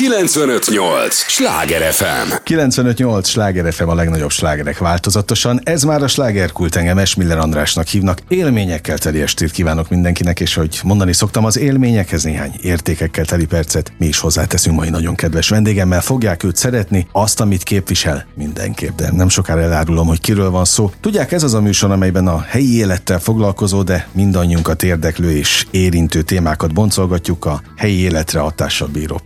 [0.00, 1.14] 958!
[1.14, 2.32] Sláger FM!
[2.42, 3.28] 958!
[3.28, 5.60] Sláger FM a legnagyobb slágerek változatosan.
[5.64, 8.18] Ez már a slágerkult engem Esmiller Andrásnak hívnak.
[8.28, 13.92] Élményekkel teli estét kívánok mindenkinek, és hogy mondani szoktam, az élményekhez néhány értékekkel teli percet
[13.98, 16.00] mi is hozzáteszünk mai nagyon kedves vendégemmel.
[16.00, 20.90] Fogják őt szeretni, azt, amit képvisel mindenképp, de nem sokára elárulom, hogy kiről van szó.
[21.00, 26.22] Tudják, ez az a műsor, amelyben a helyi élettel foglalkozó, de mindannyiunkat érdeklő és érintő
[26.22, 29.20] témákat boncolgatjuk a helyi életre hatással bíró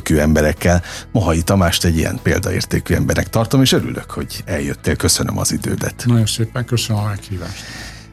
[0.00, 0.82] példaértékű emberekkel.
[1.12, 4.96] Mohai Tamást egy ilyen példaértékű emberek tartom, és örülök, hogy eljöttél.
[4.96, 6.02] Köszönöm az idődet.
[6.06, 7.64] Nagyon szépen köszönöm a meghívást.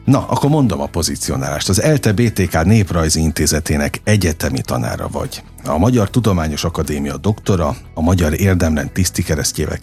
[0.08, 1.68] Na, akkor mondom a pozicionálást.
[1.68, 5.42] Az ELTE BTK Néprajzi Intézetének egyetemi tanára vagy.
[5.64, 9.78] A Magyar Tudományos Akadémia doktora, a Magyar Érdemrend tisztikeresztjével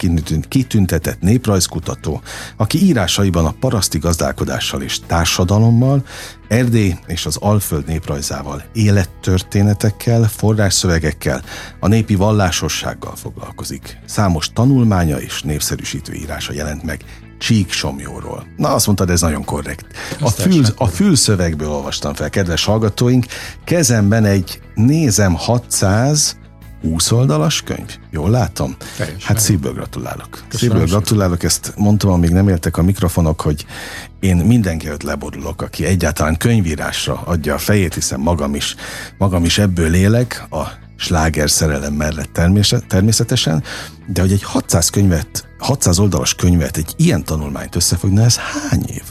[0.48, 2.20] kitüntetett néprajzkutató,
[2.56, 6.04] aki írásaiban a paraszti gazdálkodással és társadalommal,
[6.48, 11.42] Erdély és az Alföld néprajzával, élettörténetekkel, forrásszövegekkel,
[11.80, 13.98] a népi vallásossággal foglalkozik.
[14.04, 17.04] Számos tanulmánya és népszerűsítő írása jelent meg
[17.38, 18.46] Csíksomjóról.
[18.56, 19.86] Na, azt mondtad, ez nagyon korrekt.
[20.20, 23.26] A, fül, a fülszövegből olvastam fel, kedves hallgatóink.
[23.64, 26.36] Kezemben egy nézem 600
[26.82, 27.98] 20 oldalas könyv.
[28.10, 28.76] Jól látom?
[28.96, 29.20] Teljesen.
[29.22, 30.28] Hát szívből gratulálok.
[30.30, 33.66] Köszönöm szívből gratulálok, ezt mondtam, amíg nem éltek a mikrofonok, hogy
[34.20, 38.74] én mindenki előtt leborulok, aki egyáltalán könyvírásra adja a fejét, hiszen magam is,
[39.18, 40.62] magam is ebből élek, a
[40.96, 42.40] sláger szerelem mellett
[42.88, 43.62] természetesen,
[44.06, 49.04] de hogy egy 600 könyvet, 600 oldalas könyvet, egy ilyen tanulmányt összefogni, ez hány év?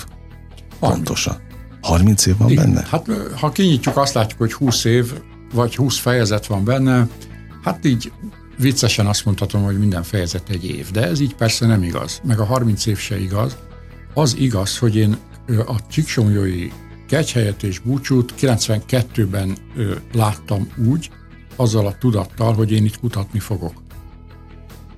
[0.79, 1.37] Pontosan.
[1.81, 2.63] 30 év van Igen.
[2.63, 2.87] benne?
[2.89, 3.05] Hát
[3.39, 5.13] ha kinyitjuk, azt látjuk, hogy 20 év,
[5.53, 7.07] vagy 20 fejezet van benne,
[7.63, 8.11] hát így
[8.57, 12.39] viccesen azt mondhatom, hogy minden fejezet egy év, de ez így persze nem igaz, meg
[12.39, 13.57] a 30 év se igaz.
[14.13, 15.17] Az igaz, hogy én
[15.65, 16.71] a Csíksomjói
[17.07, 19.57] Kegyhelyet és Búcsút 92-ben
[20.13, 21.09] láttam úgy,
[21.55, 23.73] azzal a tudattal, hogy én itt kutatni fogok.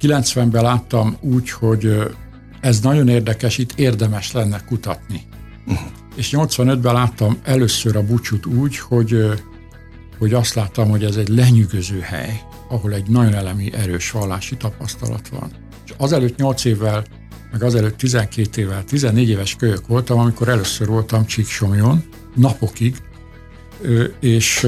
[0.01, 1.99] 90-ben láttam úgy, hogy
[2.61, 5.21] ez nagyon érdekes, itt érdemes lenne kutatni.
[5.67, 5.87] Uh-huh.
[6.15, 9.25] És 85-ben láttam először a bucsút úgy, hogy,
[10.17, 15.27] hogy azt láttam, hogy ez egy lenyűgöző hely, ahol egy nagyon elemi, erős vallási tapasztalat
[15.27, 15.51] van.
[15.85, 17.03] És azelőtt 8 évvel,
[17.51, 22.03] meg azelőtt 12 évvel, 14 éves kölyök voltam, amikor először voltam Csíksomjon,
[22.35, 22.95] napokig,
[24.19, 24.67] és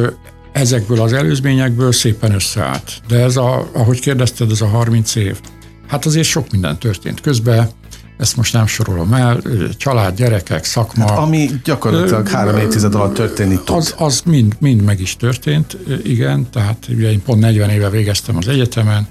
[0.51, 3.01] ezekből az előzményekből szépen összeállt.
[3.07, 5.39] De ez a, ahogy kérdezted, ez a 30 év.
[5.87, 7.69] Hát azért sok minden történt közben,
[8.17, 9.41] ezt most nem sorolom el,
[9.77, 11.09] család, gyerekek, szakma.
[11.09, 13.75] Hát, ami gyakorlatilag három évtized alatt történni tud.
[13.75, 18.37] Az, az mind, mind meg is történt, igen, tehát ugye én pont 40 éve végeztem
[18.37, 19.07] az egyetemen,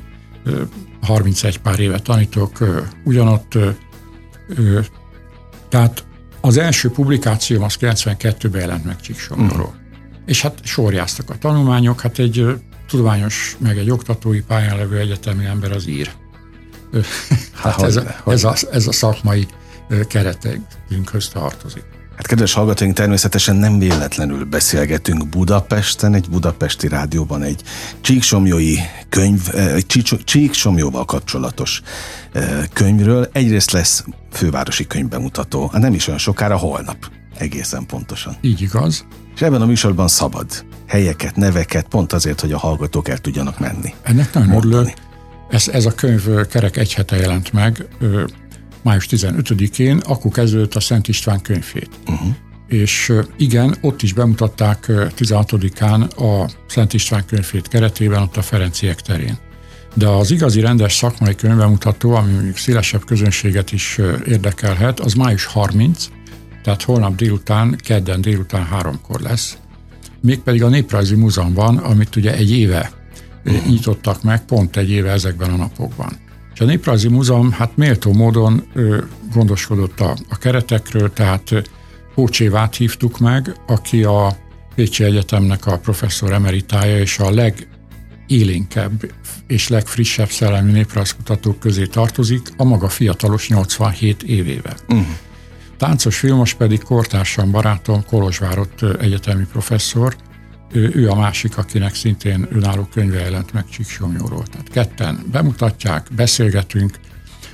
[1.02, 2.58] 31 pár éve tanítok
[3.04, 3.58] ugyanott,
[5.68, 6.04] tehát
[6.40, 9.74] az első publikációm az 92-ben jelent meg Csíksomorról.
[10.28, 12.46] És hát sorjáztak a tanulmányok, hát egy
[12.88, 16.10] tudományos, meg egy oktatói pályán levő egyetemi ember az ír.
[17.52, 19.46] Hát, hát ez, a, ez, a, ez a szakmai
[20.08, 21.84] keretünkhöz tartozik.
[22.16, 27.62] Hát kedves hallgatóink, természetesen nem véletlenül beszélgetünk Budapesten, egy budapesti rádióban egy
[28.00, 28.76] csíksomjói
[29.08, 29.86] könyv, egy
[30.24, 31.82] csíksomjóval kapcsolatos
[32.72, 33.28] könyvről.
[33.32, 38.36] Egyrészt lesz fővárosi könyvbemutató, nem is olyan sokára, holnap egészen pontosan.
[38.40, 39.06] Így igaz.
[39.34, 40.46] És ebben a műsorban szabad
[40.86, 43.94] helyeket, neveket, pont azért, hogy a hallgatók el tudjanak menni.
[44.02, 44.92] Ennek nagyon örülök.
[45.50, 47.88] Ez, ez a könyv kerek egy hete jelent meg,
[48.82, 51.90] május 15-én, akkor kezdődött a Szent István könyvét.
[52.06, 52.28] Uh-huh.
[52.68, 59.38] És igen, ott is bemutatták 16-án a Szent István könyvét keretében, ott a Ferenciek terén.
[59.94, 66.06] De az igazi rendes szakmai könyvemutató, ami mondjuk szélesebb közönséget is érdekelhet, az május 30,
[66.62, 69.58] tehát holnap délután, kedden délután háromkor lesz.
[70.20, 72.90] Mégpedig a Néprajzi Múzeumban, amit ugye egy éve
[73.44, 73.66] uh-huh.
[73.66, 76.12] nyitottak meg, pont egy éve ezekben a napokban.
[76.54, 78.98] És a Néprajzi Múzeum hát méltó módon ö,
[79.32, 81.70] gondoskodott a, a keretekről, tehát
[82.14, 84.36] Pócsévát hívtuk meg, aki a
[84.74, 89.12] Pécsi Egyetemnek a professzor emeritája, és a legélénkebb
[89.46, 94.76] és legfrissebb szellemi néprajzkutatók közé tartozik, a maga fiatalos 87 évével.
[94.88, 95.06] Uh-huh.
[95.78, 100.16] Táncos filmos pedig kortársam barátom, Kolozsvárott egyetemi professzor,
[100.72, 104.42] ő, ő a másik, akinek szintén önálló könyve jelent meg Csíksomjóról.
[104.46, 106.98] Tehát ketten bemutatják, beszélgetünk,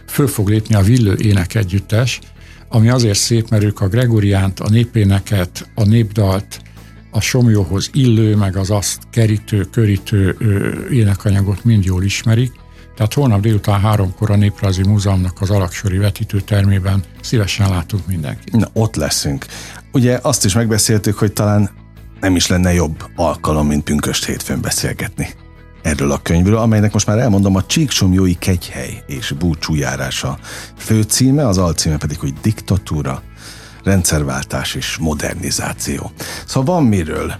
[0.06, 2.20] föl fog lépni a Villő ének együttes,
[2.68, 6.60] ami azért szép, mert ők a Gregoriánt, a népéneket, a népdalt,
[7.10, 10.36] a somjóhoz illő, meg az azt kerítő, körítő
[10.90, 12.52] énekanyagot mind jól ismerik,
[12.96, 18.56] tehát holnap délután háromkor a Néprajzi Múzeumnak az alaksori vetítőtermében szívesen látunk mindenkit.
[18.56, 19.46] Na, ott leszünk.
[19.92, 21.70] Ugye azt is megbeszéltük, hogy talán
[22.20, 25.28] nem is lenne jobb alkalom, mint pünköst hétfőn beszélgetni.
[25.82, 30.38] erről a könyvről, amelynek most már elmondom a Csíksomjói kegyhely és búcsújárása.
[30.76, 33.22] Főcíme, az alcíme pedig, hogy diktatúra,
[33.82, 36.12] rendszerváltás és modernizáció.
[36.46, 37.34] Szóval van miről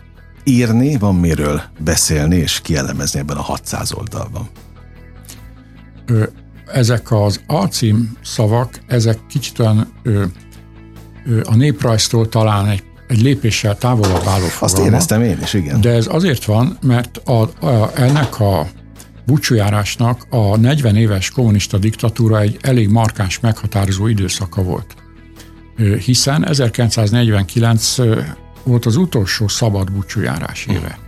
[0.44, 4.48] írni, van miről beszélni és kielemezni ebben a 600 oldalban.
[6.72, 10.24] Ezek az alcím szavak, ezek kicsit olyan ö,
[11.26, 14.54] ö, a néprajztól talán egy, egy lépéssel távolabb álló fogalma.
[14.60, 15.80] Azt éreztem én is, igen.
[15.80, 18.66] De ez azért van, mert a, a, ennek a
[19.26, 24.94] búcsújárásnak a 40 éves kommunista diktatúra egy elég markáns meghatározó időszaka volt.
[26.04, 27.96] Hiszen 1949
[28.62, 30.98] volt az utolsó szabad búcsújárás éve.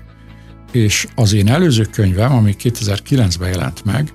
[0.73, 4.13] És az én előző könyvem, ami 2009-ben jelent meg,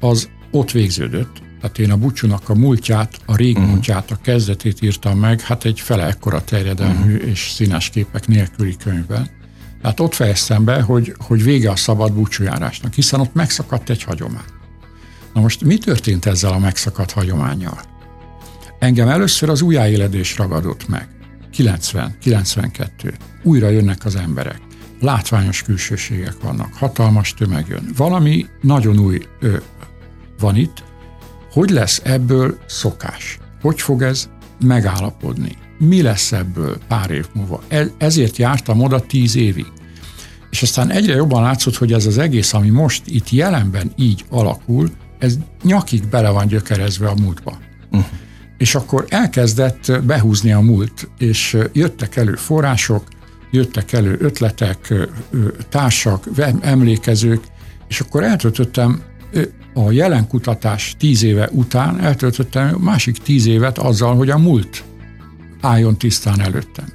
[0.00, 1.42] az ott végződött.
[1.60, 3.70] Tehát én a búcsúnak a múltját, a rég uh-huh.
[3.70, 7.30] múltját, a kezdetét írtam meg, hát egy fele ekkora terjedelmű uh-huh.
[7.30, 9.30] és színes képek nélküli könyvben.
[9.82, 14.44] Tehát ott fejeztem be, hogy, hogy vége a szabad búcsújárásnak, hiszen ott megszakadt egy hagyomány.
[15.34, 17.80] Na most mi történt ezzel a megszakadt hagyományjal?
[18.78, 21.08] Engem először az újjáéledés ragadott meg.
[21.50, 23.14] 90, 92.
[23.42, 24.60] Újra jönnek az emberek.
[25.00, 27.90] Látványos külsőségek vannak, hatalmas tömeg jön.
[27.96, 29.56] Valami nagyon új ö,
[30.40, 30.82] van itt.
[31.52, 33.38] Hogy lesz ebből szokás?
[33.60, 34.28] Hogy fog ez
[34.64, 35.56] megállapodni?
[35.78, 37.62] Mi lesz ebből pár év múlva?
[37.68, 39.66] E, ezért jártam oda tíz évig.
[40.50, 44.90] És aztán egyre jobban látszott, hogy ez az egész, ami most itt jelenben így alakul,
[45.18, 47.58] ez nyakig bele van gyökerezve a múltba.
[47.90, 48.06] Uh-huh
[48.60, 53.04] és akkor elkezdett behúzni a múlt, és jöttek elő források,
[53.50, 54.94] jöttek elő ötletek,
[55.68, 56.24] társak,
[56.60, 57.42] emlékezők,
[57.88, 59.02] és akkor eltöltöttem
[59.74, 64.84] a jelen kutatás tíz éve után, eltöltöttem másik tíz évet azzal, hogy a múlt
[65.60, 66.86] álljon tisztán előttem.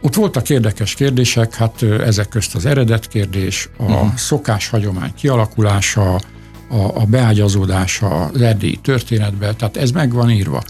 [0.00, 4.14] Ott voltak érdekes kérdések, hát ezek közt az eredet kérdés, a uh-huh.
[4.14, 10.62] szokás hagyomány kialakulása, a, a beágyazódása az erdélyi történetbe, tehát ez meg van írva.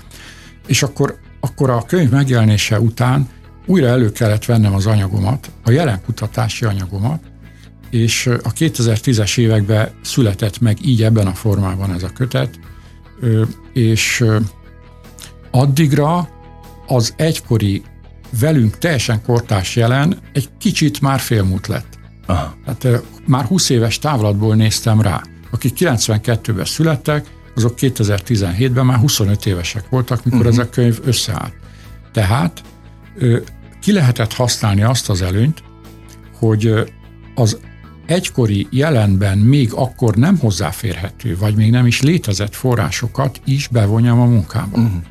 [0.67, 3.29] És akkor, akkor a könyv megjelenése után
[3.67, 7.21] újra elő kellett vennem az anyagomat, a jelen kutatási anyagomat,
[7.95, 12.59] és a 2010-es években született meg így ebben a formában ez a kötet,
[13.73, 14.25] és
[15.51, 16.29] addigra
[16.87, 17.83] az egykori
[18.41, 21.99] velünk teljesen kortás jelen egy kicsit már félmúlt lett.
[22.27, 22.57] Aha.
[22.79, 29.89] Tehát már 20 éves távlatból néztem rá akik 92-ben születtek, azok 2017-ben már 25 évesek
[29.89, 30.53] voltak, mikor uh-huh.
[30.55, 31.55] ez a könyv összeállt.
[32.13, 32.63] Tehát
[33.81, 35.63] ki lehetett használni azt az előnyt,
[36.39, 36.75] hogy
[37.35, 37.59] az
[38.07, 44.25] egykori jelenben még akkor nem hozzáférhető, vagy még nem is létezett forrásokat is bevonjam a
[44.25, 44.79] munkába.
[44.79, 45.03] Uh-huh.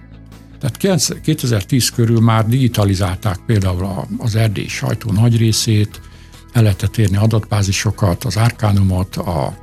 [0.60, 6.02] Tehát 2010 körül már digitalizálták például az erdélyi sajtó nagy részét,
[6.54, 9.58] el lehetett érni adatbázisokat, az árkánumot, a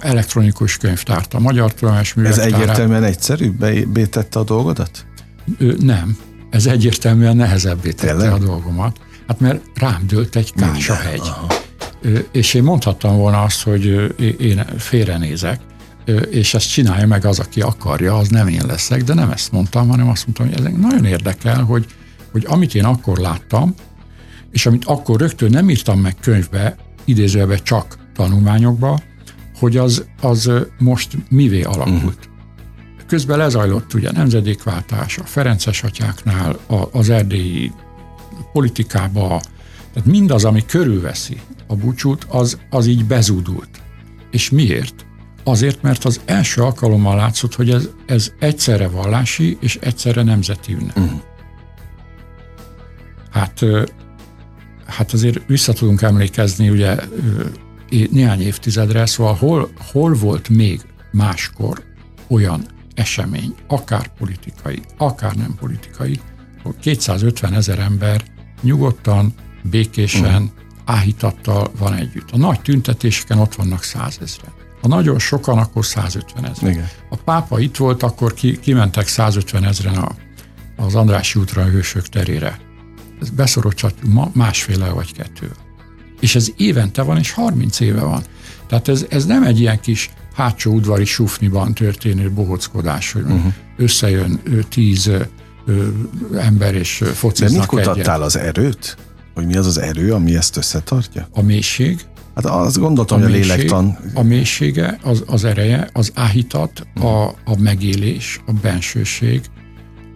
[0.00, 5.06] elektronikus könyvtárt, a Magyar Tudományos Ez egyértelműen egyszerűbbé tette a dolgodat?
[5.58, 6.16] Ö, nem.
[6.50, 8.32] Ez egyértelműen nehezebbé tette Tényleg?
[8.32, 9.00] a dolgomat.
[9.26, 11.30] Hát mert rám dőlt egy kásahegy.
[12.32, 15.60] És én mondhattam volna azt, hogy én félrenézek,
[16.30, 19.88] és ezt csinálja meg az, aki akarja, az nem én leszek, de nem ezt mondtam,
[19.88, 21.86] hanem azt mondtam, hogy ez nagyon érdekel, hogy,
[22.32, 23.74] hogy amit én akkor láttam,
[24.50, 29.00] és amit akkor rögtön nem írtam meg könyvbe, idézőbe csak tanulmányokba,
[29.58, 31.96] hogy az, az most mivé alakult.
[31.96, 32.28] Uh-huh.
[33.06, 37.72] Közben lezajlott ugye nemzedékváltás a Ferences atyáknál, a, az erdélyi
[38.52, 39.40] politikába,
[39.92, 43.68] tehát mindaz, ami körülveszi a búcsút, az, az így bezúdult.
[44.30, 45.06] És miért?
[45.44, 50.98] Azért, mert az első alkalommal látszott, hogy ez, ez egyszerre vallási és egyszerre nemzeti ünnep.
[50.98, 51.20] Uh-huh.
[53.30, 53.60] Hát,
[54.86, 56.96] hát azért vissza tudunk emlékezni ugye
[58.10, 60.80] néhány évtizedre, szóval hol, hol volt még
[61.12, 61.82] máskor
[62.28, 66.20] olyan esemény, akár politikai, akár nem politikai,
[66.62, 68.22] hogy 250 ezer ember
[68.62, 70.46] nyugodtan, békésen, mm.
[70.84, 72.30] áhítattal van együtt.
[72.30, 74.52] A nagy tüntetéseken ott vannak százezren.
[74.82, 76.90] Ha nagyon sokan, akkor 150 ezer.
[77.10, 80.08] A pápa itt volt, akkor ki, kimentek 150 ezeren a,
[80.76, 82.58] az Andrássy útra a hősök terére.
[83.20, 85.50] Ez beszorolhatjuk másféle vagy kettő
[86.20, 88.22] és ez évente van, és 30 éve van.
[88.66, 93.52] Tehát ez, ez nem egy ilyen kis hátsó udvari sufniban történő bohockodás, hogy uh-huh.
[93.76, 95.10] összejön tíz
[96.36, 98.26] ember és fociznak De mit kutattál egyet.
[98.26, 98.96] az erőt?
[99.34, 101.28] Hogy mi az az erő, ami ezt összetartja?
[101.32, 102.00] A mélység.
[102.34, 103.98] Hát azt gondoltam, a hogy a lélektan...
[104.14, 107.10] A mélysége, az, az ereje, az áhítat, uh-huh.
[107.10, 109.40] a, a megélés, a bensőség,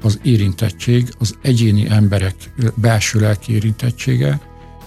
[0.02, 2.34] az érintettség, az egyéni emberek
[2.74, 4.40] belső lelki érintettsége,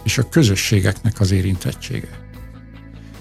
[0.03, 2.25] és a közösségeknek az érintettsége.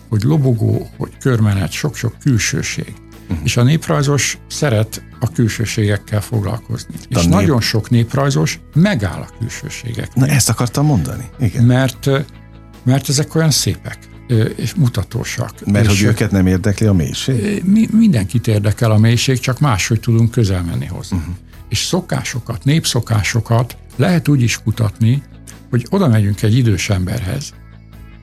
[0.09, 2.95] hogy lobogó, hogy körmenet, sok-sok külsőség.
[3.29, 3.45] Uh-huh.
[3.45, 6.95] És a néprajzos szeret a külsőségekkel foglalkozni.
[7.11, 7.35] De és nép...
[7.35, 10.15] nagyon sok néprajzos megáll a külsőségek.
[10.15, 11.25] Na ezt akartam mondani.
[11.39, 11.65] Igen.
[11.65, 12.11] Mert,
[12.85, 13.99] mert ezek olyan szépek
[14.57, 15.67] és mutatósak.
[15.67, 17.65] Mert és hogy őket nem érdekli a mélység?
[17.65, 21.17] Mi, mindenkit érdekel a mélység, csak máshogy tudunk közel menni hozzá.
[21.17, 21.35] Uh-huh.
[21.69, 25.23] És szokásokat, népszokásokat lehet úgy is kutatni,
[25.71, 27.53] hogy oda megyünk egy idős emberhez,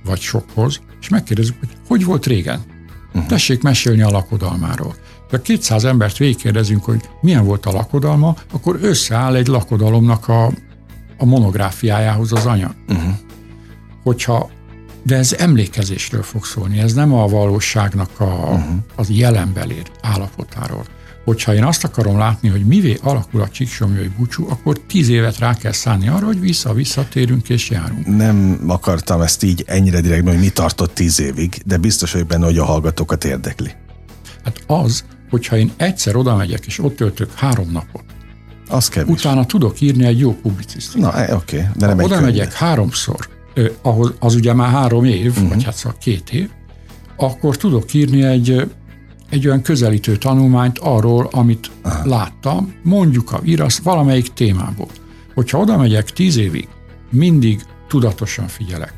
[0.06, 2.62] vagy sokhoz, és megkérdezzük, hogy hogy volt régen.
[3.14, 3.26] Uh-huh.
[3.26, 4.96] Tessék mesélni a lakodalmáról.
[5.30, 10.46] Ha 200 embert végigkérdezünk, hogy milyen volt a lakodalma, akkor összeáll egy lakodalomnak a,
[11.18, 12.76] a monográfiájához az anyag.
[12.88, 13.14] Uh-huh.
[14.04, 14.50] Hogyha
[15.04, 18.64] de ez emlékezésről fog szólni, ez nem a valóságnak a, uh-huh.
[18.96, 20.86] az jelenbelér állapotáról.
[21.24, 25.54] Hogyha én azt akarom látni, hogy mivé alakul a csíksomjói búcsú, akkor tíz évet rá
[25.54, 28.06] kell szállni arra, hogy vissza-visszatérünk és járunk.
[28.18, 32.46] Nem akartam ezt így ennyire direktben, hogy mi tartott tíz évig, de biztos vagyok benne,
[32.46, 33.72] hogy a hallgatókat érdekli.
[34.44, 38.04] Hát az, hogyha én egyszer oda megyek, és ott töltök három napot,
[38.70, 39.20] az kevés.
[39.20, 41.14] Utána tudok írni egy jó publicisztikát.
[41.14, 43.28] Na, e, oké, okay, de nem ha oda megyek háromszor,
[43.82, 45.50] ahol az ugye már három év, uh-huh.
[45.50, 46.50] vagy hát szóval két év,
[47.16, 48.72] akkor tudok írni egy,
[49.34, 52.08] egy olyan közelítő tanulmányt arról, amit Aha.
[52.08, 54.88] láttam, mondjuk a virasz valamelyik témából.
[55.34, 56.68] Hogyha oda megyek tíz évig,
[57.12, 58.94] mindig tudatosan figyelek.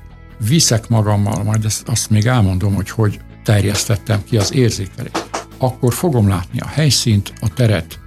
[0.48, 5.30] Viszek magammal, majd ezt, azt még elmondom, hogy hogy terjesztettem ki az érzékelést.
[5.58, 8.00] Akkor fogom látni a helyszínt, a teret,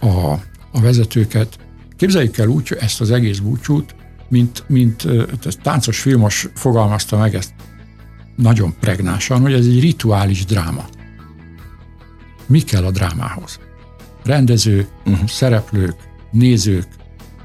[0.00, 0.32] a,
[0.72, 1.58] a vezetőket.
[1.96, 3.94] Képzeljük el úgy, ezt az egész búcsút
[4.28, 5.06] mint, mint
[5.62, 7.52] táncos filmos fogalmazta meg ezt
[8.36, 10.84] nagyon pregnásan, hogy ez egy rituális dráma.
[12.46, 13.58] Mi kell a drámához?
[14.24, 15.28] Rendező, uh-huh.
[15.28, 15.96] szereplők,
[16.30, 16.86] nézők,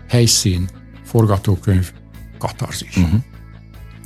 [0.09, 0.69] helyszín,
[1.03, 1.91] forgatókönyv,
[2.37, 2.97] katarzis.
[2.97, 3.19] Uh-huh.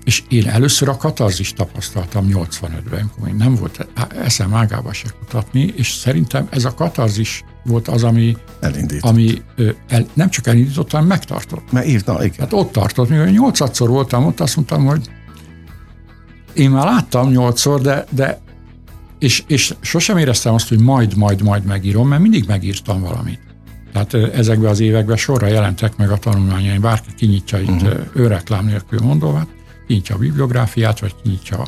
[0.04, 3.88] És én először a katarzis tapasztaltam 85-ben, amikor még nem volt
[4.24, 9.10] eszem ágába se kutatni, és szerintem ez a katarzis volt az, ami, Elindított.
[9.10, 9.42] ami
[9.88, 11.72] el, nem csak elindított, hanem megtartott.
[11.72, 12.40] Mert írta, igen.
[12.40, 15.10] Hát ott tartott, mivel nyolcadszor voltam ott, azt mondtam, hogy
[16.54, 18.42] én már láttam nyolcszor, de, de
[19.24, 23.40] és, és sosem éreztem azt, hogy majd, majd, majd megírom, mert mindig megírtam valamit.
[23.92, 28.00] Tehát ezekben az években sorra jelentek meg a tanulmányaim, bárki kinyitja itt uh-huh.
[28.14, 29.48] őreklám nélkül mondom, hát
[29.88, 31.64] kinyitja a bibliográfiát, vagy kinyitja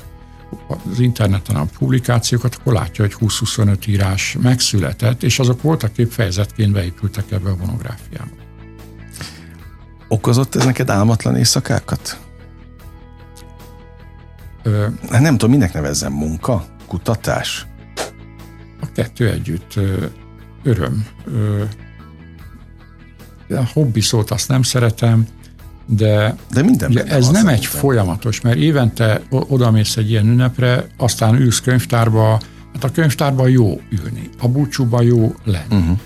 [0.68, 6.72] az interneten a publikációkat, akkor látja, hogy 20-25 írás megszületett, és azok voltak épp fejezetként
[6.72, 8.36] beépültek ebbe a monográfiába.
[10.08, 12.20] Okozott ez neked álmatlan éjszakákat?
[14.64, 16.75] Ö, hát nem tudom, minek nevezzem munka?
[16.88, 17.65] Kutatás?
[18.82, 19.80] A kettő együtt
[20.63, 21.06] öröm.
[23.50, 25.27] A hobbi szót azt nem szeretem,
[25.86, 31.36] de, de minden ugye ez nem egy folyamatos, mert évente odamész egy ilyen ünnepre, aztán
[31.36, 32.39] ülsz könyvtárba,
[32.74, 35.75] hát a könyvtárban jó ülni, a búcsúban jó lenni.
[35.75, 36.00] Uh-huh.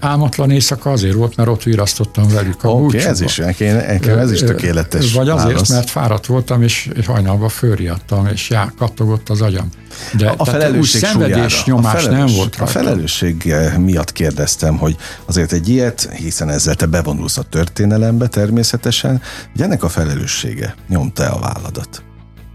[0.00, 3.04] Álmatlan éjszaka azért volt, mert ott virasztottam velük a okay, búcsúba.
[3.04, 5.68] ez is, nekem ez is tökéletes Vagy azért, válasz.
[5.68, 9.68] mert fáradt voltam, és hajnalban fölriadtam, és já, kattogott az agyam.
[10.16, 12.78] De a felelősség úgy szenvedés nyomás a felelős, nem volt rajta.
[12.78, 19.22] A felelősség miatt kérdeztem, hogy azért egy ilyet, hiszen ezzel te bevonulsz a történelembe természetesen,
[19.52, 22.02] hogy ennek a felelőssége nyomta a válladat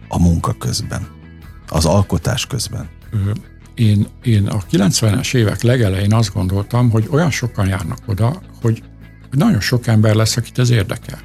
[0.07, 1.07] a munka közben,
[1.67, 2.89] az alkotás közben
[3.79, 8.83] én, én a 90-es évek legelején azt gondoltam, hogy olyan sokan járnak oda, hogy,
[9.31, 11.19] nagyon sok ember lesz, akit ez érdekel.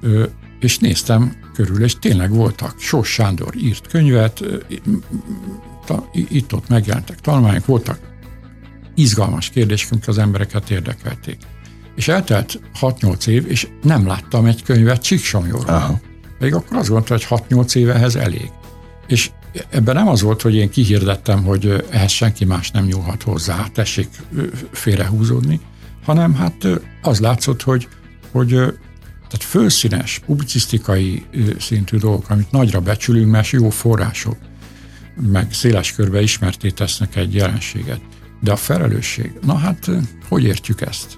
[0.00, 0.24] Ö,
[0.60, 2.74] és néztem körül, és tényleg voltak.
[2.78, 4.44] Sós Sándor írt könyvet,
[6.12, 7.98] itt-ott megjelentek tanulmányok, voltak
[8.94, 11.38] izgalmas kérdések, amik az embereket érdekelték.
[11.96, 16.00] És eltelt 6-8 év, és nem láttam egy könyvet Csíksomjóról.
[16.38, 18.50] Még akkor azt gondoltam, hogy 6-8 évehez elég.
[19.06, 19.30] És
[19.70, 24.08] Ebben nem az volt, hogy én kihirdettem, hogy ehhez senki más nem nyúlhat hozzá, tessék
[24.70, 25.60] félrehúzódni,
[26.04, 26.66] hanem hát
[27.02, 27.88] az látszott, hogy,
[28.30, 31.24] hogy tehát fölszínes, publicisztikai
[31.58, 34.36] szintű dolgok, amit nagyra becsülünk, mert jó források,
[35.32, 38.00] meg széles körbe ismerté tesznek egy jelenséget.
[38.40, 39.90] De a felelősség, na hát
[40.28, 41.16] hogy értjük ezt?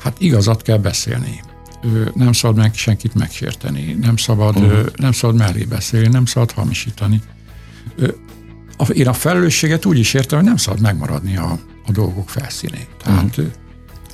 [0.00, 1.40] Hát igazat kell beszélni
[2.14, 4.86] nem szabad meg senkit megsérteni, nem szabad, uh-huh.
[4.96, 7.20] nem szabad mellé beszélni, nem szabad hamisítani.
[8.92, 12.86] Én a felelősséget úgy is értem, hogy nem szabad megmaradni a, a dolgok felszínén.
[13.02, 13.46] Tehát, uh-huh.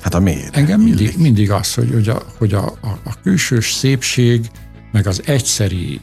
[0.01, 0.55] Hát a miért?
[0.55, 4.49] Engem mindig, mindig az, hogy, hogy, a, hogy a, a, a külsős szépség,
[4.91, 6.01] meg az egyszeri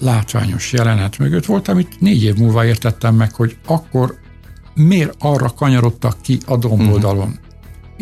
[0.00, 4.18] látványos jelenet mögött volt, amit négy év múlva értettem meg, hogy akkor
[4.74, 7.28] miért arra kanyarodtak ki a domboldalon.
[7.28, 7.51] Uh-huh.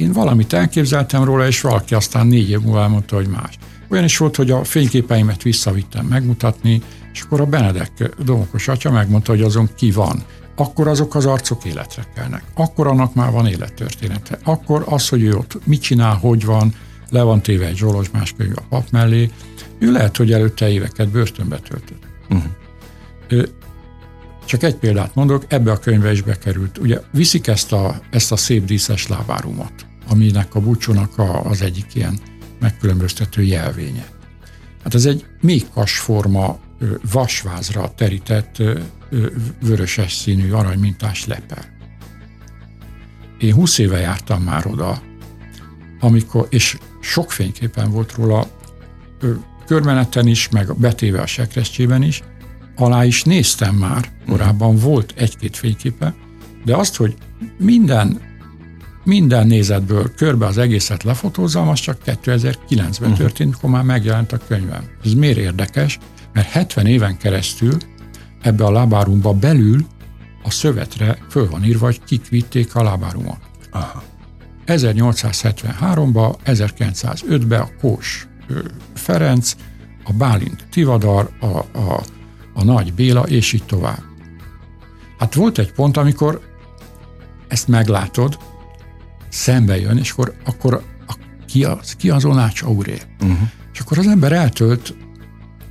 [0.01, 3.59] Én valamit elképzeltem róla, és valaki aztán négy év múlva elmondta, hogy más.
[3.89, 9.31] Olyan is volt, hogy a fényképeimet visszavittem megmutatni, És akkor a Benedek Domokos atya megmondta,
[9.31, 10.23] hogy azon ki van.
[10.57, 12.43] Akkor azok az arcok életre kelnek.
[12.55, 14.39] Akkor annak már van élettörténete.
[14.45, 16.75] Akkor az, hogy ő ott mit csinál, hogy van,
[17.11, 19.31] le van téve egy zsolozsmás könyv a pap mellé,
[19.79, 22.03] ő lehet, hogy előtte éveket börtönbe töltött.
[22.31, 23.43] Uh-huh.
[24.45, 26.79] Csak egy példát mondok, ebbe a könyvbe is bekerült.
[26.79, 29.73] Ugye viszik ezt a, ezt a szép díszes lábárumot,
[30.11, 32.19] aminek a búcsúnak a, az egyik ilyen
[32.61, 34.07] megkülönböztető jelvénye.
[34.83, 36.59] Hát ez egy mékas forma
[37.13, 38.63] vasvázra terített
[39.61, 41.65] vöröses színű aranymintás lepel.
[43.39, 45.03] Én 20 éve jártam már oda,
[46.01, 48.47] amikor, és sok fényképen volt róla,
[49.67, 52.23] körmeneten is, meg betéve a sekrestjében is,
[52.77, 56.15] alá is néztem már, korábban volt egy-két fényképe,
[56.65, 57.15] de azt, hogy
[57.59, 58.30] minden
[59.11, 63.17] minden nézetből körbe az egészet lefotózzam, az csak 2009-ben uh-huh.
[63.17, 64.85] történt, akkor már megjelent a könyvem.
[65.05, 65.99] Ez miért érdekes?
[66.33, 67.77] Mert 70 éven keresztül
[68.43, 69.87] ebbe a lábárumba belül
[70.43, 73.39] a szövetre föl van írva, hogy kik vitték a lábárumot.
[73.71, 74.03] Aha.
[74.67, 78.29] 1873-ba, 1905-ben a Kós
[78.95, 79.57] Ferenc,
[80.05, 81.47] a Bálint Tivadar, a,
[81.79, 82.03] a,
[82.55, 84.03] a Nagy Béla, és így tovább.
[85.19, 86.41] Hát volt egy pont, amikor
[87.49, 88.39] ezt meglátod,
[89.31, 91.15] szembe jön, és akkor, akkor a,
[91.47, 92.99] ki, az, ki az Onács Auré.
[93.21, 93.39] Uh-huh.
[93.73, 94.95] És akkor az ember eltölt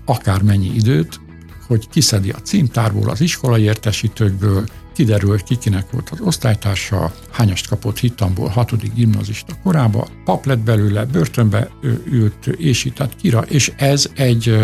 [0.06, 1.20] akármennyi időt,
[1.68, 8.00] hogy kiszedi a címtárból, az iskolai értesítőkből, kiderül, hogy kikinek volt az osztálytársa, hányast kapott
[8.00, 11.70] hittamból, hatodik gimnazista korába, pap lett belőle, börtönbe
[12.06, 14.58] ült, és így, tehát kira, és ez egy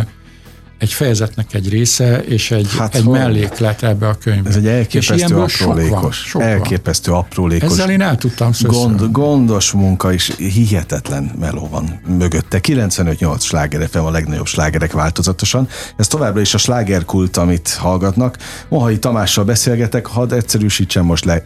[0.86, 4.50] egy fejezetnek egy része, és egy, hát, egy melléklet ebbe a könyvbe.
[4.50, 5.92] Ez egy elképesztő aprólékos.
[5.92, 7.72] Sok van, sok elképesztő aprólékos.
[7.72, 12.60] Ezzel én el tudtam gond, Gondos munka is hihetetlen meló van mögötte.
[12.64, 15.68] 95-8 sláger FM a legnagyobb slágerek változatosan.
[15.98, 18.38] Ez továbbra is a slágerkult, amit hallgatnak.
[18.70, 21.44] Mohai Tamással beszélgetek, hadd egyszerűsítsem most le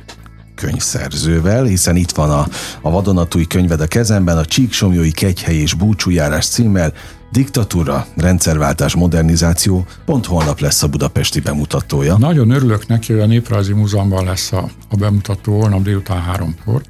[0.59, 2.47] könyvszerzővel, hiszen itt van a,
[2.81, 6.93] a vadonatúj könyved a kezemben, a Csíksomjói Kegyhely és Búcsújárás címmel,
[7.31, 12.17] Diktatúra, rendszerváltás, modernizáció, pont holnap lesz a budapesti bemutatója.
[12.17, 16.81] Nagyon örülök neki, hogy a Néprajzi Múzeumban lesz a, a bemutató holnap délután háromkor,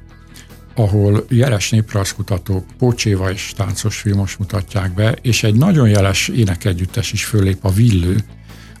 [0.74, 7.24] ahol jeles néprajzkutatók Pócséva és táncos filmos mutatják be, és egy nagyon jeles énekegyüttes is
[7.24, 8.24] fölép a Villő,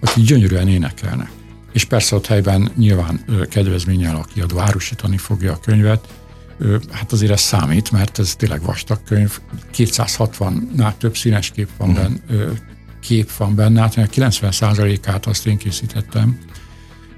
[0.00, 1.30] akik gyönyörűen énekelnek.
[1.72, 6.08] És persze ott helyben nyilván kedvezménnyel a kiadó árusítani fogja a könyvet,
[6.90, 9.38] hát azért ez számít, mert ez tényleg vastag könyv,
[9.74, 12.04] 260-nál több színes kép van, uh-huh.
[12.04, 12.52] benne,
[13.00, 16.38] kép van benne, hát 90%-át azt én készítettem,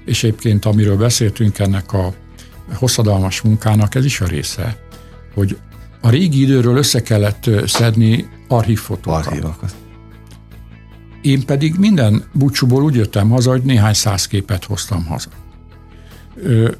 [0.05, 2.13] és egyébként amiről beszéltünk ennek a
[2.73, 4.77] hosszadalmas munkának, ez is a része,
[5.33, 5.57] hogy
[6.01, 9.25] a régi időről össze kellett szedni archívfotókat.
[9.25, 9.75] Archívokat.
[11.23, 15.29] Én pedig minden búcsúból úgy jöttem haza, hogy néhány száz képet hoztam haza.
[16.35, 16.71] Ö,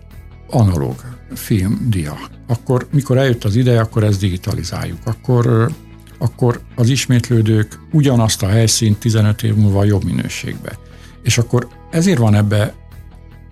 [0.49, 0.95] analóg
[1.33, 2.17] film, dia.
[2.47, 4.97] Akkor, mikor eljött az ideje, akkor ezt digitalizáljuk.
[5.05, 5.71] Akkor,
[6.17, 10.77] akkor az ismétlődők ugyanazt a helyszínt 15 év múlva jobb minőségbe.
[11.23, 12.73] És akkor ezért van ebbe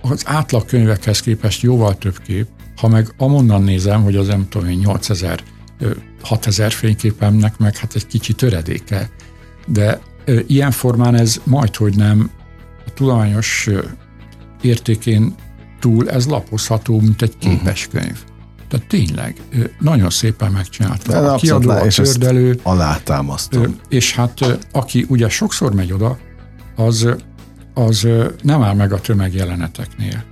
[0.02, 4.70] az átlag könyvekhez képest jóval több kép, ha meg amonnan nézem, hogy az nem tudom
[4.70, 5.44] én 8000,
[6.22, 9.10] 6000 fényképemnek meg hát egy kicsi töredéke,
[9.68, 10.00] de
[10.48, 12.30] ilyen formán ez majd, hogy nem
[12.86, 13.70] a tudományos
[14.62, 15.36] értékén
[15.80, 17.98] túl ez lapozható, mint egy képes mhm.
[17.98, 18.18] könyv.
[18.68, 19.42] Tehát tényleg,
[19.80, 21.34] nagyon szépen megcsinálta.
[21.34, 22.60] a kiadó, a tördelő.
[22.64, 23.80] Alátámasztom.
[23.90, 26.18] És hát aki ugye sokszor megy oda,
[26.76, 27.08] az,
[27.74, 28.08] az
[28.44, 30.24] nem áll meg a tömegjeleneteknél.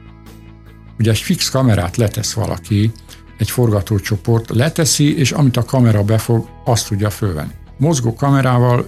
[1.00, 2.92] Ugye egy fix kamerát letesz valaki,
[3.38, 7.54] egy forgatócsoport leteszi, és amit a kamera befog, azt tudja fölvenni.
[7.80, 8.86] Mozgó kamerával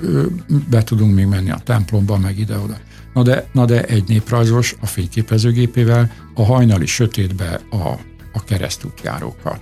[0.69, 2.77] be tudunk még menni a templomba, meg ide-oda.
[3.13, 7.87] Na de, na de egy néprajzos a fényképezőgépével a hajnali sötétbe a,
[8.33, 9.59] a keresztútjárókat,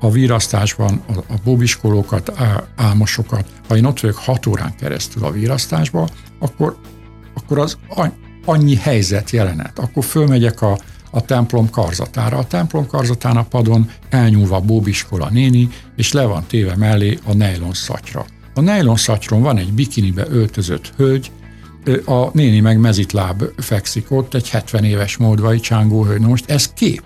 [0.00, 3.46] a vírasztásban a, a bobiskolókat, á, álmosokat.
[3.68, 6.08] Ha én ott vagyok hat órán keresztül a vírasztásba,
[6.38, 6.76] akkor,
[7.34, 7.78] akkor az
[8.44, 9.78] annyi helyzet jelenet.
[9.78, 10.78] Akkor fölmegyek a,
[11.10, 12.38] a templom karzatára.
[12.38, 17.72] A templom karzatán a padon elnyúlva bóbiskola néni, és le van téve mellé a nejlon
[17.72, 18.26] szatyra.
[18.56, 21.30] A nejlon szatyron van egy bikinibe öltözött hölgy,
[22.04, 26.20] a néni meg mezitláb fekszik ott, egy 70 éves moldvai csángóhölgy.
[26.20, 27.02] Na most ez kép.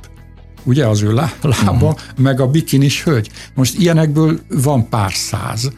[0.64, 1.94] Ugye az ő lába, uh-huh.
[2.16, 3.30] meg a bikinis hölgy.
[3.54, 5.72] Most ilyenekből van pár száz,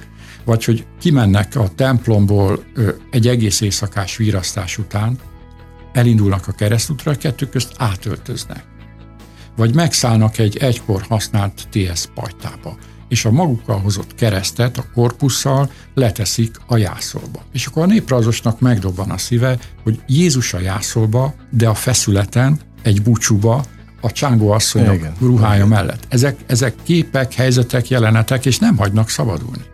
[0.45, 2.65] vagy hogy kimennek a templomból
[3.11, 5.19] egy egész éjszakás vírasztás után,
[5.93, 8.65] elindulnak a keresztútra, a kettő közt átöltöznek.
[9.57, 12.77] Vagy megszállnak egy egykor használt TS pajtába,
[13.13, 17.43] és a magukkal hozott keresztet a korpusszal leteszik a jászolba.
[17.53, 23.03] És akkor a néprajzosnak megdobban a szíve, hogy Jézus a jászolba, de a feszületen, egy
[23.03, 23.65] búcsúba,
[24.01, 25.13] a csángó asszonyok Igen.
[25.21, 25.69] ruhája Igen.
[25.69, 26.07] mellett.
[26.09, 29.65] Ezek, ezek képek, helyzetek, jelenetek, és nem hagynak szabadulni.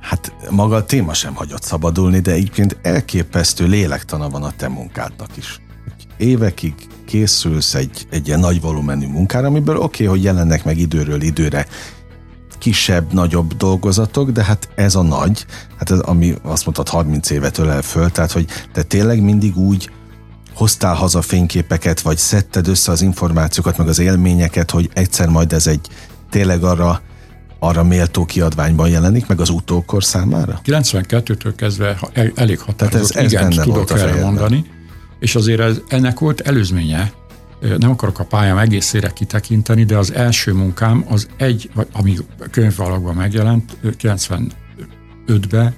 [0.00, 5.36] Hát maga a téma sem hagyott szabadulni, de egyébként elképesztő lélektana van a te munkádnak
[5.36, 5.60] is.
[6.16, 6.74] Évekig
[7.06, 11.66] készülsz egy, egy ilyen nagy volumenű munkára, amiből oké, okay, hogy jelennek meg időről időre
[12.58, 15.46] kisebb, nagyobb dolgozatok, de hát ez a nagy,
[15.78, 19.90] hát ez, ami azt mondtad 30 évet ölel föl, tehát hogy te tényleg mindig úgy
[20.54, 25.66] hoztál haza fényképeket, vagy szedted össze az információkat, meg az élményeket, hogy egyszer majd ez
[25.66, 25.88] egy
[26.30, 27.00] tényleg arra
[27.58, 30.60] arra méltó kiadványban jelenik, meg az utókor számára?
[30.64, 31.98] 92-től kezdve
[32.34, 34.64] elég határozott, Tehát ez, ez igen, tudok erre mondani,
[35.24, 37.12] és azért ez, ennek volt előzménye,
[37.78, 42.16] nem akarok a pályám egészére kitekinteni, de az első munkám az egy, vagy ami
[42.50, 45.74] könyvalakban megjelent, 95-ben,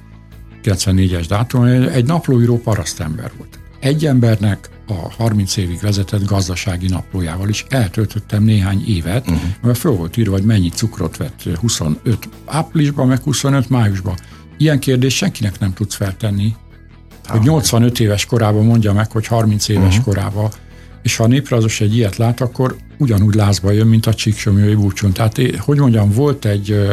[0.62, 3.58] 94-es dátum, egy naplóíró parasztember volt.
[3.80, 9.42] Egy embernek a 30 évig vezetett gazdasági naplójával is eltöltöttem néhány évet, uh-huh.
[9.62, 14.14] mert föl volt írva, hogy mennyi cukrot vett 25 áprilisban, meg 25 májusban.
[14.56, 16.54] Ilyen kérdést senkinek nem tudsz feltenni,
[17.28, 20.04] hogy 85 éves korában mondja meg, hogy 30 éves uh-huh.
[20.04, 20.50] korában,
[21.02, 25.12] és ha a néprajzos egy ilyet lát, akkor ugyanúgy lázba jön, mint a csíksomjói búcsún.
[25.12, 26.86] Tehát, hogy mondjam, volt egy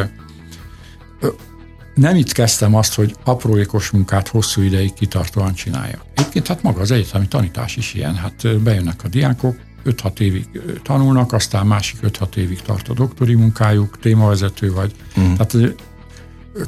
[1.94, 5.98] nem itt kezdtem azt, hogy aprólékos munkát hosszú ideig kitartóan csinálja.
[6.14, 8.14] Egyébként hát maga az egyetemi tanítás is ilyen.
[8.14, 10.46] Hát bejönnek a diákok, 5-6 évig
[10.82, 14.92] tanulnak, aztán másik 5-6 évig tart a doktori munkájuk, témavezető vagy.
[15.20, 15.34] Mm.
[15.34, 15.74] Tehát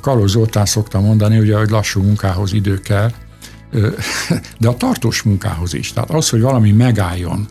[0.01, 3.13] Kalóz Zoltán szokta mondani, ugye, hogy lassú munkához idő kell,
[4.61, 5.93] de a tartós munkához is.
[5.93, 7.49] Tehát az, hogy valami megálljon,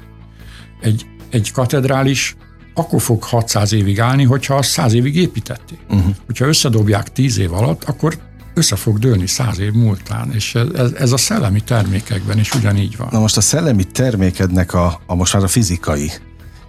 [0.82, 2.36] egy, egy katedrális
[2.74, 5.80] akkor fog 600 évig állni, hogyha azt 100 évig építették.
[5.90, 6.16] Uh-huh.
[6.26, 8.18] Hogyha összedobják 10 év alatt, akkor
[8.54, 13.08] össze fog dőlni száz év múltán, és ez, ez a szellemi termékekben is ugyanígy van.
[13.12, 16.12] Na most a szellemi termékednek a, a most már a fizikai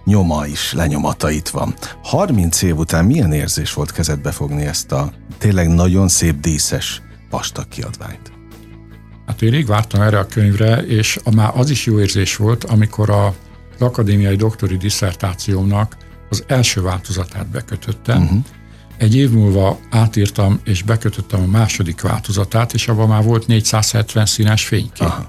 [0.05, 1.73] nyoma is, lenyomata itt van.
[2.03, 7.67] 30 év után milyen érzés volt kezedbe fogni ezt a tényleg nagyon szép díszes vastag
[7.67, 8.36] kiadványt?
[9.27, 12.63] Hát én rég vártam erre a könyvre, és a, már az is jó érzés volt,
[12.63, 13.35] amikor a
[13.79, 15.97] az akadémiai doktori diszertációmnak
[16.29, 18.21] az első változatát bekötöttem.
[18.21, 18.43] Uh-huh.
[18.97, 24.65] Egy év múlva átírtam és bekötöttem a második változatát, és abban már volt 470 színes
[24.65, 25.07] fénykép.
[25.07, 25.27] Aha.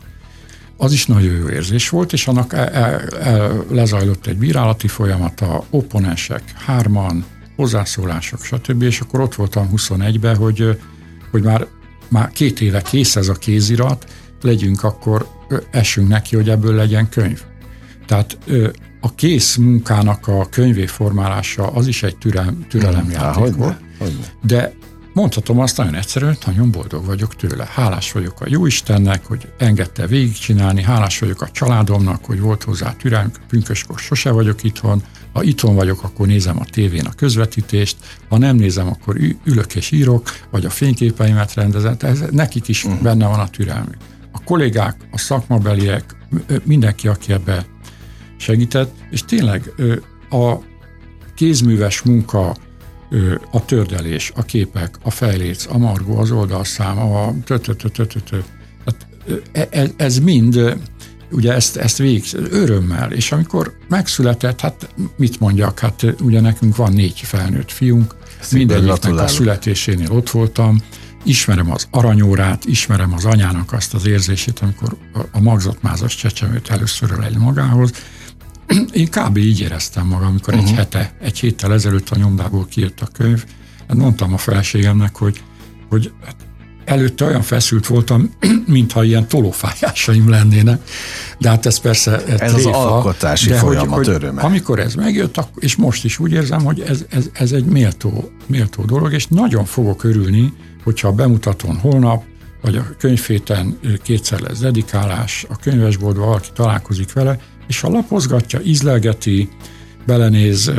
[0.76, 5.64] Az is nagyon jó érzés volt, és annak e, e, e, lezajlott egy bírálati folyamata,
[5.70, 7.24] opponensek, hárman,
[7.56, 8.82] hozzászólások, stb.
[8.82, 10.78] És akkor ott voltam 21-ben, hogy,
[11.30, 11.66] hogy már,
[12.10, 14.06] már két éve kész ez a kézirat,
[14.42, 15.28] legyünk akkor,
[15.70, 17.42] esünk neki, hogy ebből legyen könyv.
[18.06, 18.38] Tehát
[19.00, 23.76] a kész munkának a könyvé formálása az is egy türelem, türelemjáték volt.
[24.42, 24.72] De
[25.18, 27.68] mondhatom azt nagyon egyszerűen, hogy nagyon boldog vagyok tőle.
[27.70, 33.40] Hálás vagyok a Jóistennek, hogy engedte végigcsinálni, hálás vagyok a családomnak, hogy volt hozzá türelmük,
[33.48, 35.02] pünköskor sose vagyok itthon,
[35.32, 37.96] ha itthon vagyok, akkor nézem a tévén a közvetítést,
[38.28, 43.02] ha nem nézem, akkor ülök és írok, vagy a fényképeimet rendezem, ez, nekik is uh-huh.
[43.02, 43.96] benne van a türelmük.
[44.32, 46.16] A kollégák, a szakmabeliek,
[46.64, 47.66] mindenki, aki ebbe
[48.36, 49.72] segített, és tényleg
[50.30, 50.54] a
[51.34, 52.56] kézműves munka,
[53.50, 58.38] a tördelés, a képek, a fejléc, a margó, az oldalszám, a tötötötötötö,
[59.52, 60.76] e, ez mind,
[61.30, 66.92] ugye ezt, ezt végig örömmel, és amikor megszületett, hát mit mondjak, hát ugye nekünk van
[66.92, 68.14] négy felnőtt fiunk,
[68.52, 70.82] mindegyiknek a születésénél ott voltam,
[71.24, 74.96] ismerem az aranyórát, ismerem az anyának azt az érzését, amikor
[75.32, 77.90] a magzatmázas csecsemőt először ölel magához,
[78.92, 79.36] én kb.
[79.36, 80.68] így éreztem magam, amikor uh-huh.
[80.68, 83.44] egy hete, egy héttel ezelőtt a nyomdából kijött a könyv.
[83.88, 85.42] Hát mondtam a feleségemnek, hogy,
[85.88, 86.36] hogy hát
[86.84, 88.30] előtte olyan feszült voltam,
[88.66, 90.82] mintha ilyen tolófájásaim lennének.
[91.38, 94.42] De hát ez persze Ez tréfa, az alkotási de folyamat hogy, öröme.
[94.42, 98.84] Amikor ez megjött, és most is úgy érzem, hogy ez, ez, ez egy méltó, méltó
[98.84, 100.52] dolog, és nagyon fogok örülni,
[100.84, 102.24] hogyha a bemutatón holnap,
[102.62, 109.48] vagy a könyvféten kétszer lesz dedikálás, a könyvesboltban valaki találkozik vele, és ha lapozgatja, ízlelgeti,
[110.06, 110.72] belenéz,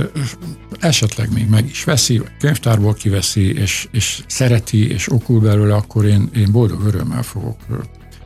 [0.80, 6.30] esetleg még meg is veszi, könyvtárból kiveszi, és, és szereti, és okul belőle, akkor én,
[6.36, 7.58] én boldog örömmel fogok.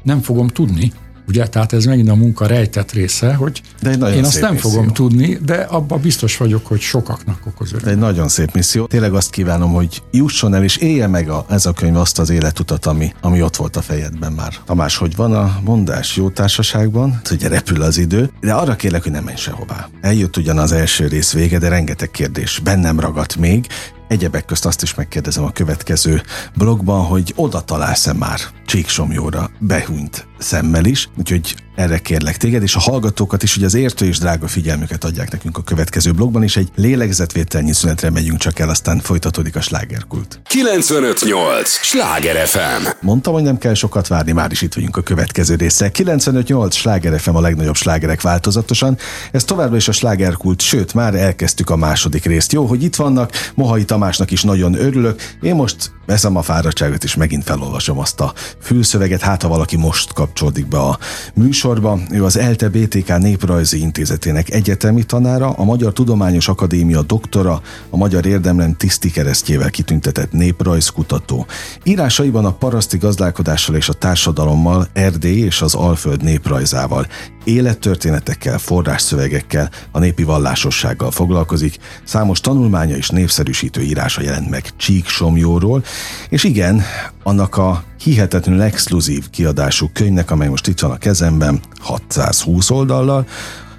[0.03, 0.91] Nem fogom tudni,
[1.27, 4.69] Ugye, tehát ez megint a munka rejtett része, hogy de egy én azt nem misszió.
[4.69, 7.83] fogom tudni, de abban biztos vagyok, hogy sokaknak okoz öröm.
[7.83, 8.85] De egy nagyon szép misszió.
[8.85, 12.29] Tényleg azt kívánom, hogy jusson el és élje meg a, ez a könyv azt az
[12.29, 14.53] életutat, ami, ami ott volt a fejedben már.
[14.65, 17.21] Tamás, hogy van a mondás jó társaságban?
[17.31, 19.89] Ugye repül az idő, de arra kérlek, hogy nem menj sehová.
[20.01, 23.67] Eljött ugyan az első rész vége, de rengeteg kérdés bennem ragadt még,
[24.07, 26.21] egyebek közt azt is megkérdezem a következő
[26.55, 28.39] blogban, hogy oda találsz-e már?
[28.65, 34.05] Csíksomjóra behunyt szemmel is, úgyhogy erre kérlek téged, és a hallgatókat is, hogy az értő
[34.05, 38.69] és drága figyelmüket adják nekünk a következő blogban, és egy lélegzetvételnyi szünetre megyünk csak el,
[38.69, 40.39] aztán folytatódik a slágerkult.
[40.43, 41.69] 958!
[41.69, 42.87] Sláger FM!
[43.01, 45.91] Mondtam, hogy nem kell sokat várni, már is itt vagyunk a következő része.
[45.91, 46.75] 958!
[46.75, 48.97] Sláger FM a legnagyobb slágerek változatosan.
[49.31, 52.51] Ez továbbra is a slágerkult, sőt, már elkezdtük a második részt.
[52.51, 55.21] Jó, hogy itt vannak, Mohai Tamásnak is nagyon örülök.
[55.41, 60.13] Én most veszem a fáradtságot, és megint felolvasom azt a fülszöveget, hát ha valaki most
[60.13, 60.97] kapcsolódik be a
[61.33, 61.99] műsorba.
[62.11, 68.25] Ő az ELTE BTK Néprajzi Intézetének egyetemi tanára, a Magyar Tudományos Akadémia doktora, a Magyar
[68.25, 71.45] Érdemrend tiszti keresztjével kitüntetett néprajzkutató.
[71.83, 77.07] Írásaiban a paraszti gazdálkodással és a társadalommal, Erdély és az Alföld néprajzával,
[77.43, 81.77] élettörténetekkel, forrásszövegekkel, a népi vallásossággal foglalkozik.
[82.03, 85.83] Számos tanulmánya és népszerűsítő írása jelent meg Csíksomjóról,
[86.29, 86.81] és igen,
[87.23, 93.25] annak a hihetetlenül exkluzív kiadású könyvnek, amely most itt van a kezemben, 620 oldallal,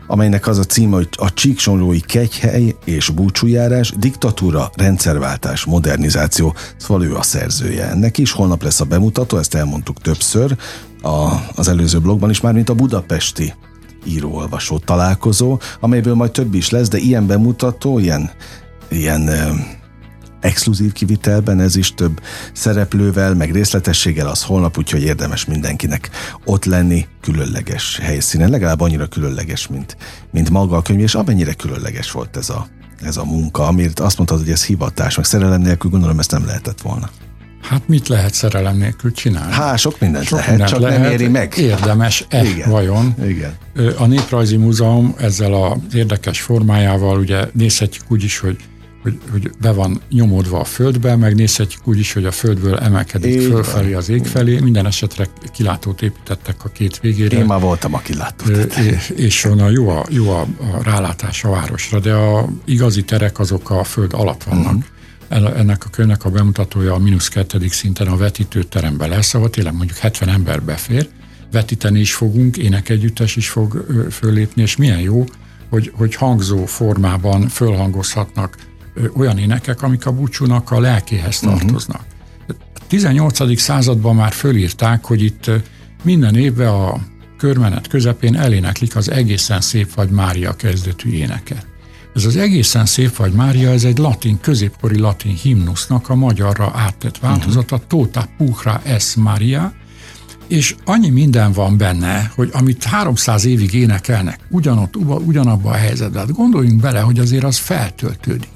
[0.07, 7.14] amelynek az a címe, hogy a Csíksomlói kegyhely és búcsújárás, diktatúra, rendszerváltás, modernizáció, szóval ő
[7.14, 8.33] a szerzője ennek is.
[8.33, 10.57] Holnap lesz a bemutató, ezt elmondtuk többször
[11.04, 13.54] a, az előző blogban is, már mint a budapesti
[14.04, 18.30] író-olvasó találkozó, amelyből majd több is lesz, de ilyen bemutató, ilyen,
[18.88, 19.30] ilyen
[20.40, 22.20] exkluzív kivitelben, ez is több
[22.52, 26.10] szereplővel, meg részletességgel az holnap, úgyhogy érdemes mindenkinek
[26.44, 29.96] ott lenni különleges helyszínen, legalább annyira különleges, mint,
[30.30, 32.66] mint maga a könyv, és amennyire különleges volt ez a,
[33.02, 36.46] ez a munka, amit azt mondtad, hogy ez hivatás, meg szerelem nélkül gondolom ezt nem
[36.46, 37.10] lehetett volna.
[37.68, 39.53] Hát mit lehet szerelem nélkül csinálni?
[39.53, 41.00] Há, sok mindent sok lehet, mindent csak lehet.
[41.00, 41.55] nem éri meg.
[41.57, 42.70] Érdemes-e Igen.
[42.70, 43.14] vajon?
[43.27, 43.55] Igen.
[43.98, 48.57] A Néprajzi Múzeum ezzel az érdekes formájával, ugye nézhetjük úgy is, hogy
[49.03, 53.44] hogy, hogy be van nyomódva a földbe, megnézhetjük úgy is, hogy a földből emelkedik Így
[53.44, 53.98] fölfelé van.
[53.98, 54.59] az ég felé.
[54.59, 57.37] Minden esetre kilátót építettek a két végére.
[57.38, 58.74] Én már voltam a kilátót.
[58.77, 63.38] És, és a jó, a, jó a, a rálátás a városra, de a igazi terek
[63.38, 64.66] azok a föld alatt vannak.
[64.66, 64.85] Uh-huh.
[65.28, 69.98] Ennek a könyvnek a bemutatója a mínusz kettedik szinten a vetítőteremben lesz, ahol tényleg mondjuk
[69.98, 71.08] 70 ember befér,
[71.52, 75.24] vetíteni is fogunk, énekegyüttes is fog föllépni, és milyen jó,
[75.68, 78.56] hogy, hogy hangzó formában fölhangozhatnak
[79.16, 81.50] olyan énekek, amik a búcsúnak a lelkéhez mhm.
[81.50, 82.04] tartoznak.
[82.48, 83.60] A 18.
[83.60, 85.50] században már fölírták, hogy itt
[86.02, 87.00] minden évben a
[87.37, 91.66] körmenet közepén eléneklik az egészen szép vagy Mária kezdetű éneket.
[92.14, 97.18] Ez az egészen szép vagy Mária, ez egy latin, középkori latin himnusznak a magyarra áttett
[97.18, 97.88] változata, uh-huh.
[97.88, 99.72] Tota Puchra es Maria,
[100.48, 106.37] és annyi minden van benne, hogy amit 300 évig énekelnek, ugyanott, ugyanabban a helyzetben, hát
[106.37, 108.48] gondoljunk bele, hogy azért az feltöltődik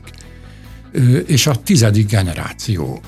[1.27, 3.01] és a tizedik generáció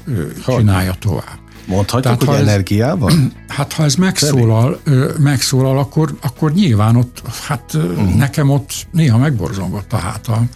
[0.43, 0.57] hogy?
[0.57, 1.39] csinálja tovább.
[1.67, 3.13] Mondhatjuk, Tehát, hogy ez, energiával?
[3.47, 4.81] Hát ha ez megszólal,
[5.19, 8.15] megszólal akkor, akkor nyilván ott, hát uh-huh.
[8.15, 10.49] nekem ott néha megborzongott a hátam.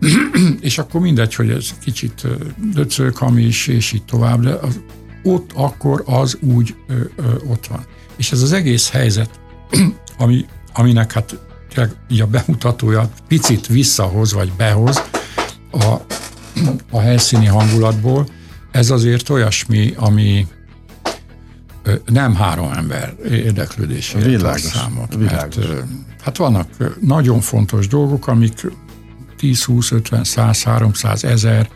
[0.60, 2.26] és akkor mindegy, hogy ez kicsit
[2.72, 4.80] döcög, hamis, és így tovább, de az,
[5.22, 7.86] ott akkor az úgy ö, ö, ott van.
[8.16, 9.30] És ez az egész helyzet,
[10.18, 11.38] ami, aminek hát
[12.08, 15.02] így a bemutatója picit visszahoz, vagy behoz,
[15.70, 15.94] a,
[16.90, 18.26] a helyszíni hangulatból.
[18.74, 20.46] Ez azért olyasmi, ami
[22.06, 25.14] nem három ember érdeklődésére világos, számot.
[25.14, 25.56] Világos.
[25.56, 25.84] Mert,
[26.22, 26.68] hát vannak
[27.00, 28.66] nagyon fontos dolgok, amik
[29.36, 31.68] 10, 20, 50, 100, 300, 1000,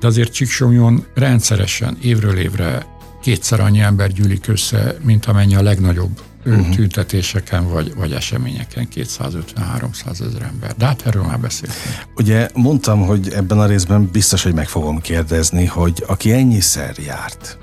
[0.00, 2.86] de azért Csíksomjon rendszeresen évről évre
[3.22, 6.74] kétszer annyi ember gyűlik össze, mint amennyi a legnagyobb uh-huh.
[6.74, 10.74] tüntetéseken vagy, vagy eseményeken 250-300 ezer ember.
[10.76, 12.06] De hát erről már beszéltünk.
[12.16, 17.58] Ugye mondtam, hogy ebben a részben biztos, hogy meg fogom kérdezni, hogy aki ennyiszer járt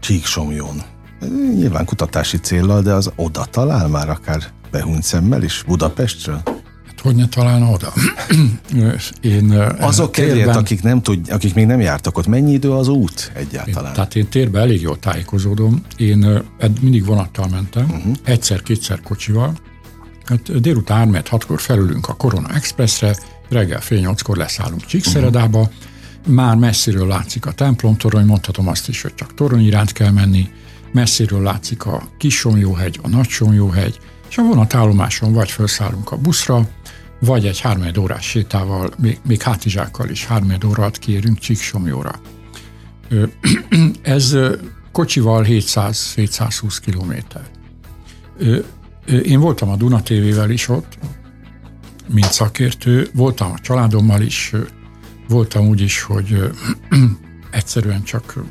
[0.00, 0.82] Csíksomjon,
[1.54, 6.42] nyilván kutatási célral, de az oda talál már akár behunyt szemmel is Budapestről?
[7.00, 7.92] Hogy ne találna oda.
[9.20, 13.32] én Azok kedvéért, akik, nem tud, akik még nem jártak ott, mennyi idő az út
[13.34, 13.88] egyáltalán?
[13.88, 15.82] Én, tehát én térben elég jól tájékozódom.
[15.96, 16.42] Én
[16.80, 18.14] mindig vonattal mentem, uh-huh.
[18.24, 19.54] egyszer-kétszer kocsival.
[20.24, 23.16] Hát délután 3 hatkor felülünk a Corona Expressre,
[23.48, 26.34] reggel fél nyolckor leszállunk Csíkszeredába, uh-huh.
[26.34, 30.48] már messziről látszik a templomtorony, mondhatom azt is, hogy csak torony iránt kell menni,
[30.92, 36.68] messziről látszik a Kissomjóhegy, a Nagysomjóhegy, és a vonatállomáson vagy felszállunk a buszra,
[37.20, 42.20] vagy egy hármed órás sétával, még, még hátizsákkal is hármed órát kérünk Csíksomjóra.
[44.02, 44.36] Ez
[44.92, 47.42] kocsival 700-720 kilométer.
[49.24, 50.98] Én voltam a Duna TV-vel is ott,
[52.12, 54.52] mint szakértő, voltam a családommal is,
[55.28, 56.50] voltam úgy is, hogy
[57.50, 58.44] egyszerűen csak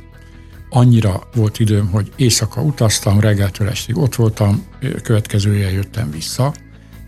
[0.69, 4.65] annyira volt időm, hogy éjszaka utaztam, reggeltől estig ott voltam,
[5.03, 6.53] következője jöttem vissza.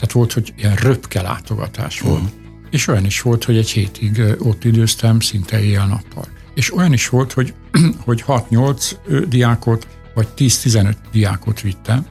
[0.01, 2.21] Tehát volt, hogy ilyen röpke látogatás volt.
[2.21, 2.25] Mm.
[2.69, 6.27] És olyan is volt, hogy egy hétig ott időztem, szinte éjjel-nappal.
[6.53, 7.53] És olyan is volt, hogy,
[8.05, 8.91] hogy 6-8
[9.29, 12.05] diákot, vagy 10-15 diákot vittem,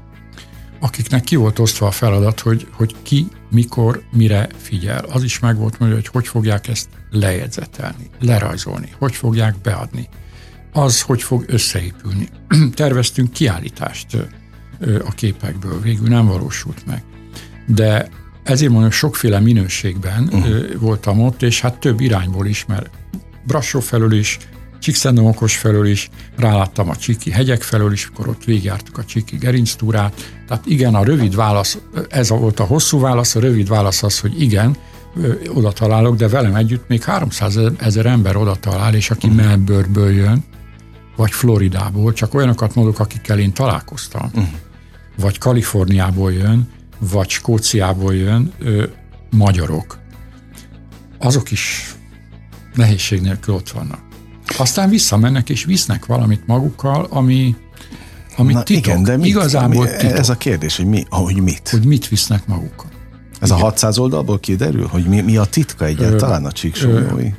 [0.81, 5.05] akiknek ki volt osztva a feladat, hogy, hogy ki, mikor, mire figyel.
[5.05, 10.09] Az is meg volt mondja, hogy hogy fogják ezt lejegyzetelni, lerajzolni, hogy fogják beadni.
[10.73, 12.29] Az, hogy fog összeépülni.
[12.75, 14.17] Terveztünk kiállítást
[15.05, 17.03] a képekből, végül nem valósult meg.
[17.75, 18.09] De
[18.43, 20.75] ezért mondom, sokféle minőségben uh-huh.
[20.79, 22.91] voltam ott, és hát több irányból is, mert
[23.47, 24.39] Brassó felől is,
[24.81, 30.43] Csíkszentdomokos felől is, ráláttam a Csiki hegyek felől is, akkor ott végigjártuk a Csiki gerinctúrát.
[30.47, 31.79] Tehát igen, a rövid válasz,
[32.09, 34.77] ez volt a hosszú válasz, a rövid válasz az, hogy igen,
[35.49, 39.45] oda találok, de velem együtt még 300 ezer ember oda talál, és aki uh-huh.
[39.45, 40.45] Melbourneből jön,
[41.17, 44.49] vagy Floridából, csak olyanokat mondok, akikkel én találkoztam, uh-huh.
[45.17, 46.69] vagy Kaliforniából jön,
[47.01, 48.85] vagy Skóciából jön, ö,
[49.31, 49.99] magyarok.
[51.19, 51.95] Azok is
[52.75, 54.01] nehézség nélkül ott vannak.
[54.59, 57.57] Aztán visszamennek és visznek valamit magukkal, ami,
[58.37, 58.87] ami Na titok.
[58.87, 60.17] Igen, de mit, Igazából mi, titok.
[60.19, 61.69] Ez a kérdés, hogy, mi, hogy mit?
[61.69, 62.91] Hogy mit visznek magukkal.
[63.41, 63.61] Ez igen.
[63.61, 67.33] a 600 oldalból kiderül, hogy mi, mi a titka egyáltalán a csíksomjói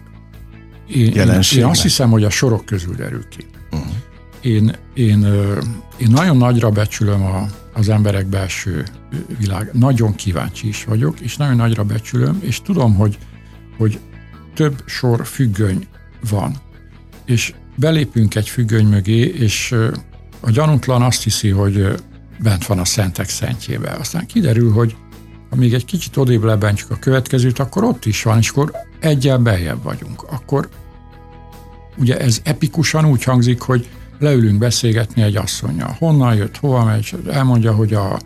[0.87, 1.51] jelenségnek?
[1.51, 3.45] Én, én azt hiszem, hogy a sorok közül derül ki.
[3.71, 3.93] Uh-huh.
[4.41, 5.25] Én, én,
[5.97, 8.85] én nagyon nagyra becsülöm a, az emberek belső
[9.39, 9.69] világ.
[9.73, 13.17] Nagyon kíváncsi is vagyok, és nagyon nagyra becsülöm, és tudom, hogy,
[13.77, 13.99] hogy
[14.53, 15.87] több sor függöny
[16.29, 16.55] van
[17.25, 19.75] és belépünk egy függöny mögé, és
[20.39, 21.95] a gyanútlan azt hiszi, hogy
[22.39, 23.89] bent van a szentek szentjébe.
[23.89, 24.95] Aztán kiderül, hogy
[25.49, 29.37] ha még egy kicsit odébb lebentjük a következőt, akkor ott is van, és akkor egyel
[29.37, 30.23] beljebb vagyunk.
[30.23, 30.69] Akkor
[31.97, 33.89] ugye ez epikusan úgy hangzik, hogy
[34.21, 35.95] leülünk beszélgetni egy asszonyjal.
[35.99, 38.19] Honnan jött, hova megy, elmondja, hogy a,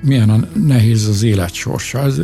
[0.00, 1.98] milyen a nehéz az élet sorsa.
[1.98, 2.20] Ez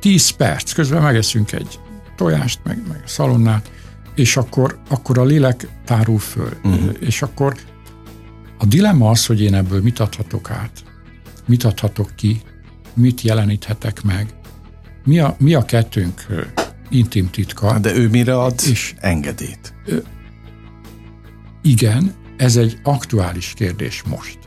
[0.00, 1.78] 10 perc, közben megeszünk egy
[2.16, 3.70] tojást, meg, meg szalonnát,
[4.14, 6.50] és akkor, akkor a lélek tárul föl.
[6.64, 6.96] Uh-huh.
[7.00, 7.56] És akkor
[8.58, 10.84] a dilemma az, hogy én ebből mit adhatok át,
[11.46, 12.40] mit adhatok ki,
[12.94, 14.34] mit jeleníthetek meg,
[15.04, 16.26] mi a, mi a kettőnk
[16.88, 17.78] intim titka.
[17.78, 19.74] De ő mire ad és engedélyt?
[21.66, 24.38] Igen, ez egy aktuális kérdés most.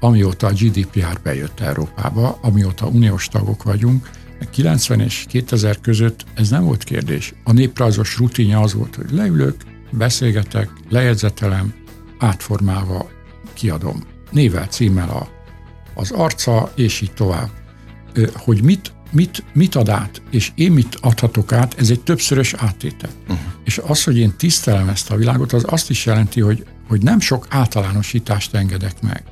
[0.00, 4.10] Amióta a GDPR bejött Európába, amióta uniós tagok vagyunk,
[4.50, 7.34] 90 és 2000 között ez nem volt kérdés.
[7.44, 9.56] A néprajzos rutinja az volt, hogy leülök,
[9.90, 11.74] beszélgetek, lejegyzetelem,
[12.18, 13.10] átformálva
[13.52, 14.02] kiadom.
[14.30, 15.28] Nével, címmel a,
[15.94, 17.50] az arca, és így tovább.
[18.34, 23.10] Hogy mit, mit, mit ad át, és én mit adhatok át, ez egy többszörös áttétel.
[23.22, 23.38] Uh-huh.
[23.64, 27.20] És az, hogy én tisztelem ezt a világot, az azt is jelenti, hogy, hogy nem
[27.20, 29.22] sok általánosítást engedek meg.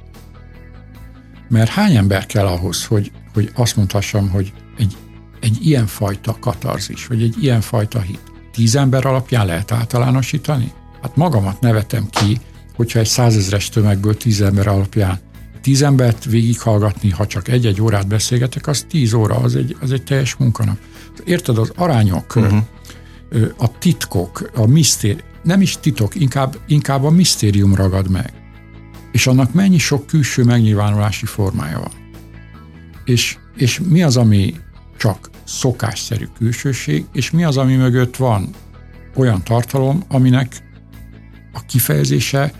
[1.49, 4.97] Mert hány ember kell ahhoz, hogy, hogy azt mondhassam, hogy egy,
[5.41, 8.33] egy ilyenfajta katarzis, vagy egy ilyenfajta hit.
[8.53, 10.73] Tíz ember alapján lehet általánosítani?
[11.03, 12.41] Hát magamat nevetem ki,
[12.75, 15.21] hogyha egy százezres tömegből tíz ember alapján
[15.65, 20.03] tíz embert végighallgatni, ha csak egy-egy órát beszélgetek, az tíz óra, az egy, az egy
[20.03, 20.79] teljes munkanap.
[21.25, 22.63] Érted, az arányok, uh-huh.
[23.57, 28.33] a titkok, a misztér, nem is titok, inkább, inkább a misztérium ragad meg.
[29.13, 31.93] És annak mennyi sok külső megnyilvánulási formája van.
[33.05, 34.55] És, és mi az, ami
[34.97, 38.51] csak szokásszerű külsőség, és mi az, ami mögött van
[39.15, 40.63] olyan tartalom, aminek
[41.53, 42.53] a kifejezése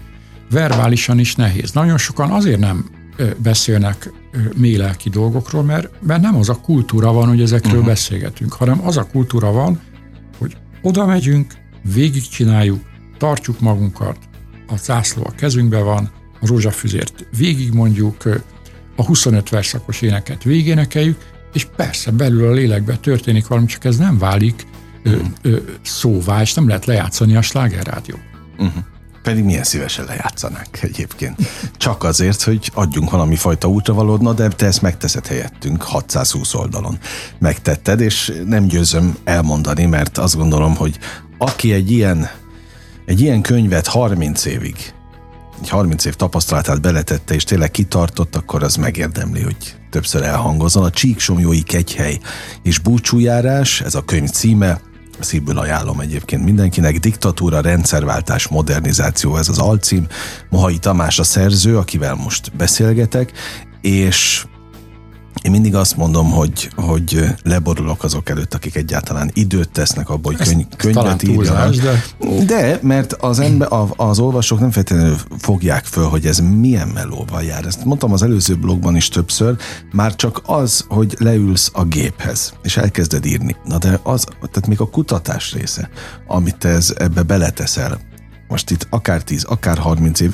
[0.51, 1.73] verbálisan is nehéz.
[1.73, 2.94] Nagyon sokan azért nem
[3.39, 4.13] beszélnek
[4.57, 7.87] mélelki dolgokról, mert, mert nem az a kultúra van, hogy ezekről uh-huh.
[7.87, 9.81] beszélgetünk, hanem az a kultúra van,
[10.39, 11.55] hogy oda megyünk,
[11.95, 12.81] végigcsináljuk,
[13.19, 14.19] tartjuk magunkat,
[14.67, 18.23] a zászló a kezünkben van, a rózsafüzért végigmondjuk,
[18.97, 21.19] a 25 verszakos éneket végénekeljük,
[21.53, 24.67] és persze belül a lélekben történik valami, csak ez nem válik
[25.03, 28.17] ö, ö, szóvá, és nem lehet lejátszani a slágerrádió.
[28.59, 28.85] Uh-huh.
[29.25, 31.37] Pedig milyen szívesen lejátszanánk egyébként.
[31.77, 36.99] Csak azért, hogy adjunk valami fajta útravalódna, de te ezt megteszed helyettünk 620 oldalon.
[37.39, 40.99] Megtetted, és nem győzöm elmondani, mert azt gondolom, hogy
[41.39, 42.31] aki egy ilyen,
[43.07, 44.95] egy ilyen könyvet 30 évig
[45.61, 50.85] egy 30 év tapasztalatát beletette, és tényleg kitartott, akkor az megérdemli, hogy többször elhangozon.
[50.85, 52.19] A Csíksomjói Kegyhely
[52.63, 54.81] és búcsújárás, ez a könyv címe,
[55.21, 56.99] szívből ajánlom egyébként mindenkinek.
[56.99, 60.07] Diktatúra, rendszerváltás, modernizáció, ez az alcím.
[60.51, 63.33] Mohai Tamás a szerző, akivel most beszélgetek,
[63.81, 64.47] és
[65.43, 70.49] Én mindig azt mondom, hogy, hogy leborulok azok előtt, akik egyáltalán időt tesznek abba, hogy
[70.49, 71.75] könyv, könyvet írjanak.
[71.75, 72.03] De...
[72.47, 77.67] de, mert az, ember, az olvasók nem feltétlenül fogják föl, hogy ez milyen melóval jár.
[77.67, 79.57] Ezt mondtam az előző blogban is többször,
[79.93, 83.57] már csak az, hogy leülsz a géphez, és elkezded írni.
[83.65, 85.89] Na de az, tehát még a kutatás része,
[86.27, 88.01] amit ez ebbe beleteszel,
[88.49, 90.33] most itt akár 10, akár 30 év,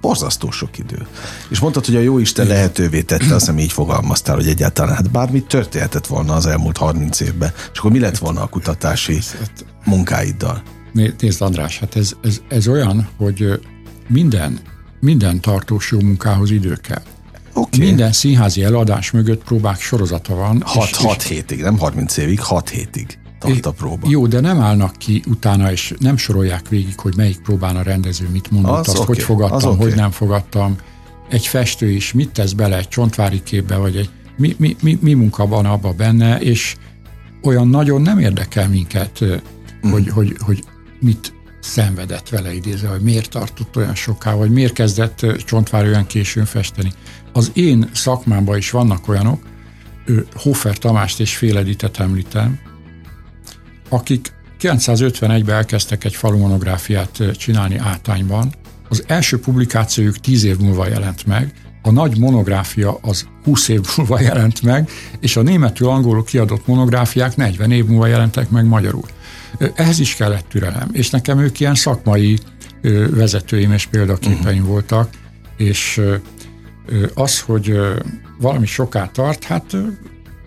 [0.00, 1.06] borzasztó sok idő.
[1.48, 5.10] És mondtad, hogy a jó Isten lehetővé tette, azt hiszem így fogalmaztál, hogy egyáltalán hát
[5.10, 9.18] bármit történhetett volna az elmúlt 30 évben, és akkor mi lett volna a kutatási
[9.84, 10.62] munkáiddal?
[10.92, 13.60] Nézd András, hát ez, ez, ez olyan, hogy
[14.08, 14.58] minden,
[15.00, 17.02] minden tartós jó munkához idő kell.
[17.52, 17.80] Okay.
[17.80, 20.62] Minden színházi eladás mögött próbák sorozata van.
[20.64, 24.06] 6 hétig, nem 30 évig, 6 hétig tart a próba.
[24.10, 28.28] Jó, de nem állnak ki utána, és nem sorolják végig, hogy melyik próbán a rendező
[28.32, 29.86] mit mondott, az azt, okay, hogy fogadtam, okay.
[29.86, 30.76] hogy nem fogadtam.
[31.28, 35.12] Egy festő is mit tesz bele egy csontvári képbe, vagy egy mi, mi, mi, mi
[35.12, 36.76] munka van abba benne, és
[37.42, 39.90] olyan nagyon nem érdekel minket, mm.
[39.90, 40.64] hogy, hogy, hogy
[41.00, 46.44] mit szenvedett vele idézve, hogy miért tartott olyan soká, vagy miért kezdett csontvár olyan későn
[46.44, 46.92] festeni.
[47.32, 49.42] Az én szakmámban is vannak olyanok,
[50.34, 52.58] Hofer Tamást és Féleditet említem,
[53.88, 58.52] akik 951-ben elkezdtek egy falumonográfiát csinálni Átányban.
[58.88, 64.20] Az első publikációjuk 10 év múlva jelent meg, a nagy monográfia az 20 év múlva
[64.30, 69.04] jelent meg, és a németül angolul kiadott monográfiák 40 év múlva jelentek meg magyarul.
[69.74, 72.38] Ehhez is kellett türelem, és nekem ők ilyen szakmai
[73.10, 74.72] vezetőim és példaképeim uh-huh.
[74.72, 75.10] voltak,
[75.56, 76.00] és
[77.14, 77.78] az, hogy
[78.38, 79.76] valami soká tart, hát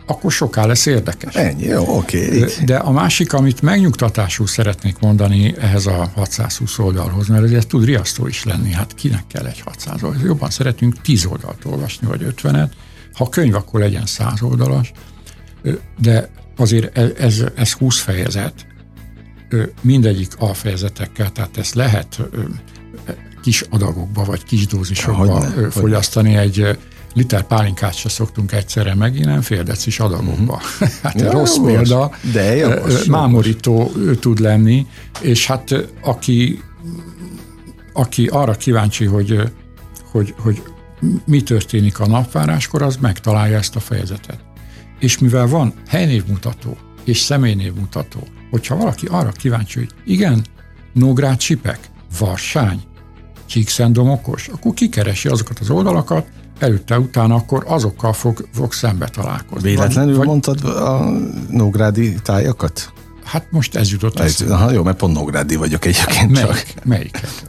[0.05, 1.35] akkor soká lesz érdekes.
[1.35, 2.37] Ennyi, jó, oké.
[2.37, 2.65] Okay.
[2.65, 8.27] De a másik, amit megnyugtatásul szeretnék mondani ehhez a 620 oldalhoz, mert ez tud riasztó
[8.27, 10.21] is lenni, hát kinek kell egy 600 oldal?
[10.23, 12.69] Jobban szeretünk 10 oldalt olvasni, vagy 50-et.
[13.13, 14.91] Ha könyv, akkor legyen 100 oldalas.
[15.99, 18.65] De azért ez, ez, ez 20 fejezet,
[19.81, 22.21] mindegyik alfejezetekkel, tehát ezt lehet
[23.41, 26.77] kis adagokba, vagy kis dózisokba fogyasztani egy
[27.13, 30.61] liter pálinkát se szoktunk egyszerre megint, nem fél decis adagokba.
[30.61, 30.93] Mm-hmm.
[31.03, 34.19] hát ja, rossz jogos, példa, de jogos, mámorító jogos.
[34.19, 34.87] tud lenni,
[35.21, 36.63] és hát aki,
[37.93, 39.51] aki arra kíváncsi, hogy,
[40.11, 40.61] hogy, hogy
[41.25, 44.39] mi történik a napváráskor, az megtalálja ezt a fejezetet.
[44.99, 50.45] És mivel van helynévmutató és személynévmutató, hogyha valaki arra kíváncsi, hogy igen,
[50.93, 51.79] Nógrád Sipek,
[52.19, 52.81] Varsány,
[53.45, 56.27] Csíkszendom-okos, akkor kikeresi azokat az oldalakat,
[56.61, 59.69] előtte, utána akkor azokkal fog, fog szembe találkozni.
[59.69, 61.09] Véletlenül vagy, mondtad a
[61.49, 62.93] nógrádi tájakat?
[63.23, 64.53] Hát most ez jutott eszembe.
[64.53, 66.85] Aha, jó, mert pont nógrádi vagyok egyébként Melyik, csak.
[66.85, 67.45] Melyiket?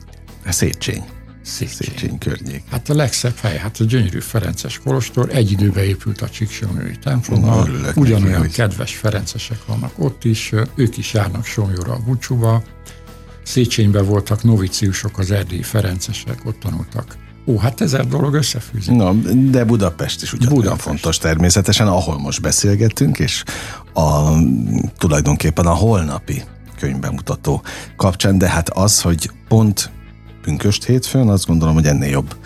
[0.49, 1.03] Széchenyi.
[1.43, 1.91] Széchenyi.
[1.91, 2.63] Széchenyi környék.
[2.71, 7.45] Hát a legszebb hely, hát a gyönyörű Ferences Kolostor, egy időben épült a Csíksomjói templom,
[7.95, 12.63] ugyanolyan neki, kedves ferencesek vannak ott is, ők is járnak Somjóra a búcsúba,
[13.43, 17.17] Széchenyben voltak noviciusok, az erdélyi ferencesek, ott tanultak
[17.47, 18.95] Ó, hát ezer dolog összefűzik.
[18.95, 19.13] Na,
[19.51, 20.87] de Budapest is ugyanolyan Budapest.
[20.87, 23.43] fontos természetesen, ahol most beszélgetünk, és
[23.95, 24.33] a,
[24.99, 26.43] tulajdonképpen a holnapi
[26.79, 27.63] könyvbemutató
[27.97, 29.91] kapcsán, de hát az, hogy pont
[30.43, 32.37] pünköst hétfőn, azt gondolom, hogy ennél jobb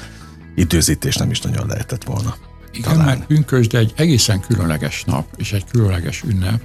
[0.54, 2.36] időzítés nem is nagyon lehetett volna.
[2.72, 3.06] Igen, talán.
[3.06, 6.60] mert pünkösd egy egészen különleges nap, és egy különleges ünnep,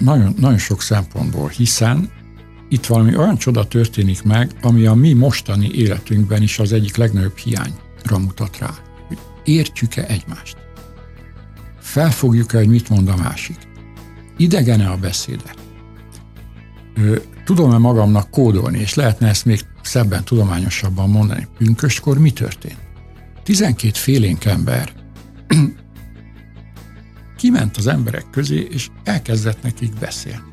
[0.00, 2.10] nagyon, nagyon sok szempontból, hiszen
[2.72, 7.36] itt valami olyan csoda történik meg, ami a mi mostani életünkben is az egyik legnagyobb
[7.36, 8.74] hiányra mutat rá.
[9.06, 10.56] Hogy értjük-e egymást?
[11.80, 13.56] Felfogjuk-e, hogy mit mond a másik?
[14.36, 15.54] Idegene a beszéde?
[17.44, 21.48] Tudom-e magamnak kódolni, és lehetne ezt még szebben, tudományosabban mondani?
[21.58, 22.78] Pünköstkor mi történt?
[23.42, 24.92] 12 félénk ember
[27.38, 30.51] kiment az emberek közé, és elkezdett nekik beszélni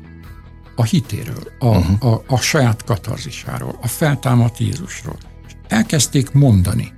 [0.80, 2.12] a hitéről, a, uh-huh.
[2.12, 5.16] a, a saját katarzisáról, a feltámadt Jézusról.
[5.68, 6.92] Elkezdték mondani.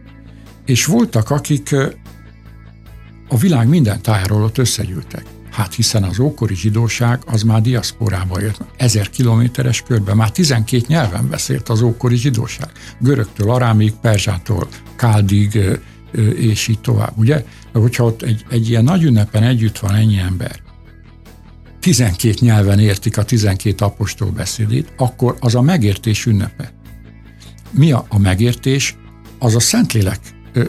[0.64, 1.74] És voltak, akik
[3.28, 5.24] a világ minden tájáról ott összegyűltek.
[5.51, 11.28] Hát hiszen az ókori zsidóság az már diaszporába jött, ezer kilométeres körbe, már 12 nyelven
[11.28, 12.70] beszélt az ókori zsidóság.
[12.99, 15.59] Görögtől, arámig, perzsától, káldig,
[16.37, 17.45] és így tovább, ugye?
[17.72, 20.62] De hogyha ott egy, egy ilyen nagy ünnepen együtt van ennyi ember,
[21.83, 26.72] 12 nyelven értik a 12 apostol beszédét, akkor az a megértés ünnepe.
[27.70, 28.97] Mi a, a megértés?
[29.39, 30.18] Az a Szentlélek
[30.53, 30.64] ö,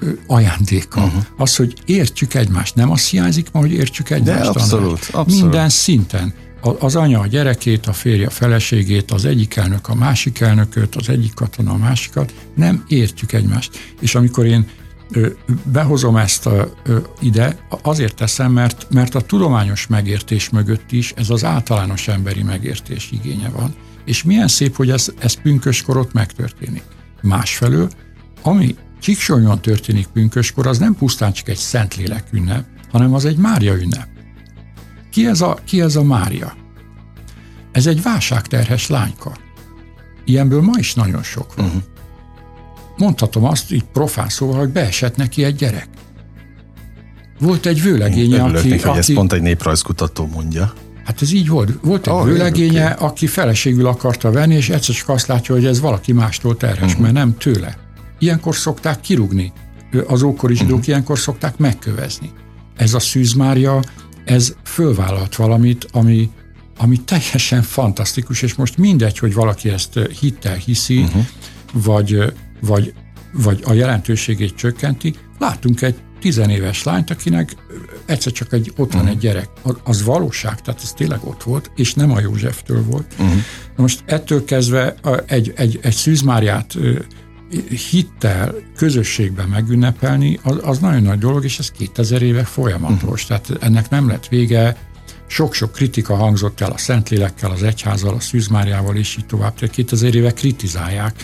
[0.00, 1.04] ö, ajándéka.
[1.04, 1.22] Uh-huh.
[1.36, 2.74] Az, hogy értjük egymást.
[2.74, 4.42] Nem azt hiányzik ma, hogy értjük egymást.
[4.42, 5.26] De abszolút, abszolút.
[5.26, 6.34] Minden szinten.
[6.78, 11.08] Az anya a gyerekét, a férje a feleségét, az egyik elnök a másik elnököt, az
[11.08, 12.34] egyik katona a másikat.
[12.54, 13.78] Nem értjük egymást.
[14.00, 14.66] És amikor én
[15.64, 16.68] behozom ezt a,
[17.20, 23.10] ide, azért teszem, mert, mert a tudományos megértés mögött is ez az általános emberi megértés
[23.10, 23.74] igénye van.
[24.04, 26.82] És milyen szép, hogy ez, ez pünköskor ott megtörténik.
[27.22, 27.90] Másfelől,
[28.42, 33.74] ami Csíksonyon történik pünköskor, az nem pusztán csak egy Szentlélek ünnep, hanem az egy Mária
[33.74, 34.08] ünnep.
[35.10, 36.56] Ki ez a, ki ez a Mária?
[37.72, 39.36] Ez egy válságterhes lányka.
[40.24, 41.66] Ilyenből ma is nagyon sok van.
[41.66, 41.82] Uh-huh.
[42.96, 45.88] Mondhatom azt így profán szóval, hogy beesett neki egy gyerek.
[47.40, 48.68] Volt egy vőlegénye, Örülök aki...
[48.68, 50.72] neki, hogy aki ezt pont egy néprajzkutató mondja.
[51.04, 51.70] Hát ez így volt.
[51.82, 53.04] Volt egy oh, vőlegénye, örökké.
[53.04, 57.02] aki feleségül akarta venni, és egyszer csak azt látja, hogy ez valaki mástól terhes, uh-huh.
[57.02, 57.76] mert nem tőle.
[58.18, 59.52] Ilyenkor szokták kirúgni.
[60.06, 60.78] Az ókori zsidók Mhm.
[60.78, 60.88] uh-huh.
[60.88, 62.30] ilyenkor szokták megkövezni.
[62.76, 63.82] Ez a Szűz Mária,
[64.24, 66.30] ez fölvállalt valamit, ami,
[66.78, 71.24] ami teljesen fantasztikus, és most mindegy, hogy valaki ezt hittel hiszi, uh-huh.
[71.72, 72.32] vagy,
[72.64, 72.94] vagy,
[73.32, 75.14] vagy a jelentőségét csökkenti.
[75.38, 77.56] Látunk egy tizenéves lányt, akinek
[78.04, 79.48] egyszer csak egy, ott van egy gyerek.
[79.84, 83.14] Az, valóság, tehát ez tényleg ott volt, és nem a Józseftől volt.
[83.18, 83.38] Uh-huh.
[83.76, 84.94] Most ettől kezdve
[85.26, 86.76] egy, egy, egy szűzmáriát
[87.90, 93.22] hittel, közösségben megünnepelni, az, az nagyon nagy dolog, és ez 2000 éve folyamatos.
[93.22, 93.40] Uh-huh.
[93.40, 94.76] Tehát ennek nem lett vége,
[95.26, 99.54] sok-sok kritika hangzott el a Szentlélekkel, az Egyházzal, a Szűzmáriával, és így tovább.
[99.54, 101.14] Tehát 2000 éve kritizálják,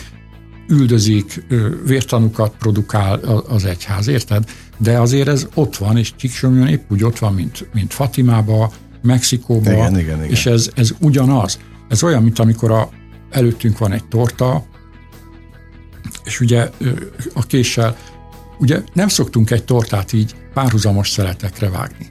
[0.71, 1.45] üldözik,
[1.85, 4.43] vértanukat produkál az egyház, érted?
[4.77, 9.71] De azért ez ott van, és Csíksomjon épp úgy ott van, mint, mint Fatimába, Mexikóba,
[9.71, 10.29] Igen, igen, igen.
[10.29, 11.59] és ez, ez ugyanaz.
[11.89, 12.89] Ez olyan, mint amikor a,
[13.29, 14.65] előttünk van egy torta,
[16.23, 16.69] és ugye
[17.33, 17.97] a késsel,
[18.59, 22.09] ugye nem szoktunk egy tortát így párhuzamos szeletekre vágni.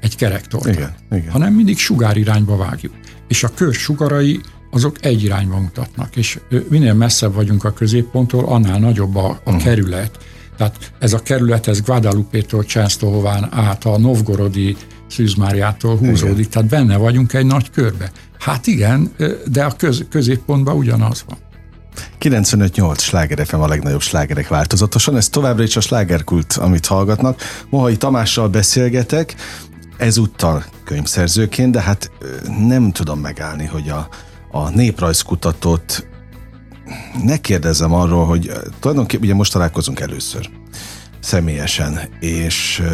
[0.00, 0.74] Egy kerek tortát.
[0.74, 1.30] Igen, igen.
[1.30, 2.92] Hanem mindig sugárirányba vágjuk.
[3.28, 4.40] És a kör sugarai
[4.74, 9.56] azok egy irányba mutatnak, és minél messzebb vagyunk a középponttól, annál nagyobb a, a Mhm.
[9.56, 9.62] uh.
[9.62, 10.18] kerület.
[10.56, 14.76] Tehát ez a kerület, ez Guadalupe-től Csensztohován át a Novgorodi
[15.08, 16.50] Szűzmáriától húzódik, igen.
[16.50, 18.10] tehát benne vagyunk egy nagy körbe.
[18.38, 19.12] Hát igen,
[19.50, 21.38] de a köz, középpontban ugyanaz van.
[22.20, 25.16] 95-8 sláger FM a legnagyobb slágerek változatosan.
[25.16, 27.40] Ez továbbra is a slágerkult, amit hallgatnak.
[27.70, 29.34] Mohai Tamással beszélgetek,
[29.96, 32.10] ezúttal könyvszerzőként, de hát
[32.58, 34.08] nem tudom megállni, hogy a,
[34.52, 36.06] a néprajzkutatót
[37.24, 40.50] ne kérdezzem arról, hogy ö, tulajdonképpen ugye most találkozunk először
[41.20, 42.90] személyesen, és ö,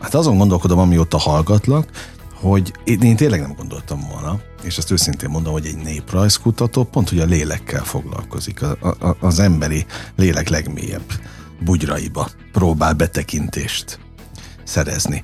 [0.00, 1.90] hát azon gondolkodom, amióta hallgatlak,
[2.34, 7.08] hogy én, én tényleg nem gondoltam volna, és ezt őszintén mondom, hogy egy néprajzkutató pont,
[7.08, 11.12] hogy a lélekkel foglalkozik, a, a, az emberi lélek legmélyebb
[11.64, 13.98] bugyraiba próbál betekintést
[14.64, 15.22] szerezni.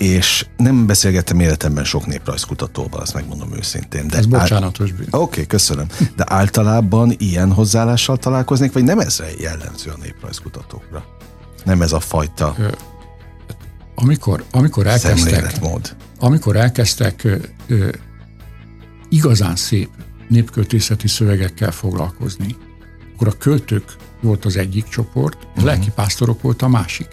[0.00, 4.08] És nem beszélgettem életemben sok néprajzkutatóval, azt megmondom őszintén.
[4.08, 5.06] De Ez bocsánatos bűn.
[5.10, 5.86] Oké, okay, köszönöm.
[6.16, 11.04] De általában ilyen hozzáállással találkoznék, vagy nem ez jellemző a néprajzkutatókra?
[11.64, 12.56] Nem ez a fajta
[13.94, 15.60] Amikor, amikor elkezdtek,
[16.18, 17.36] amikor elkezdtek ö,
[17.66, 17.88] ö,
[19.08, 19.88] igazán szép
[20.28, 22.56] népköltészeti szövegekkel foglalkozni,
[23.14, 25.64] akkor a költők volt az egyik csoport, a uh-huh.
[25.64, 27.08] lelkipásztorok volt a másik.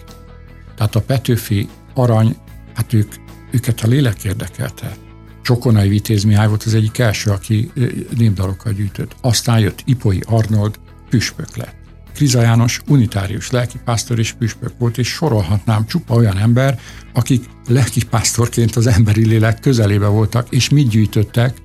[0.76, 2.36] Tehát a Petőfi, Arany,
[2.78, 3.12] hát ők,
[3.50, 4.96] őket a lélek érdekelte.
[5.42, 9.16] Csokonai Vitéz Mihály volt az egyik első, aki ö, népdalokat gyűjtött.
[9.20, 10.78] Aztán jött Ipoi Arnold,
[11.10, 11.74] püspök lett.
[12.14, 16.78] Kriza János unitárius lelkipásztor és püspök volt, és sorolhatnám csupa olyan ember,
[17.12, 21.56] akik lelkipásztorként az emberi lélek közelébe voltak, és mit gyűjtöttek?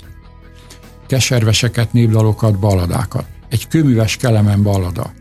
[1.08, 3.26] Keserveseket, népdalokat, balladákat.
[3.50, 5.14] Egy kőműves kelemen ballada.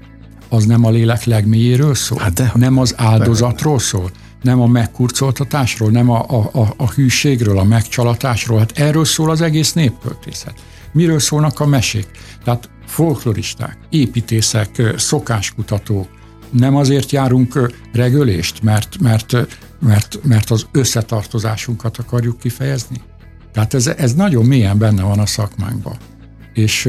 [0.48, 2.18] Az nem a lélek legmélyéről szól?
[2.18, 4.10] Hát de- nem az áldozatról szól?
[4.42, 8.58] Nem a megkurcoltatásról, nem a, a, a, a hűségről, a megcsalatásról?
[8.58, 10.54] Hát erről szól az egész népköltészet.
[10.92, 12.06] Miről szólnak a mesék?
[12.44, 16.08] Tehát folkloristák, építészek, szokáskutatók,
[16.50, 19.36] nem azért járunk regölést, mert, mert,
[19.80, 23.00] mert, mert az összetartozásunkat akarjuk kifejezni?
[23.52, 25.96] Tehát ez, ez nagyon mélyen benne van a szakmánkban.
[26.52, 26.88] És,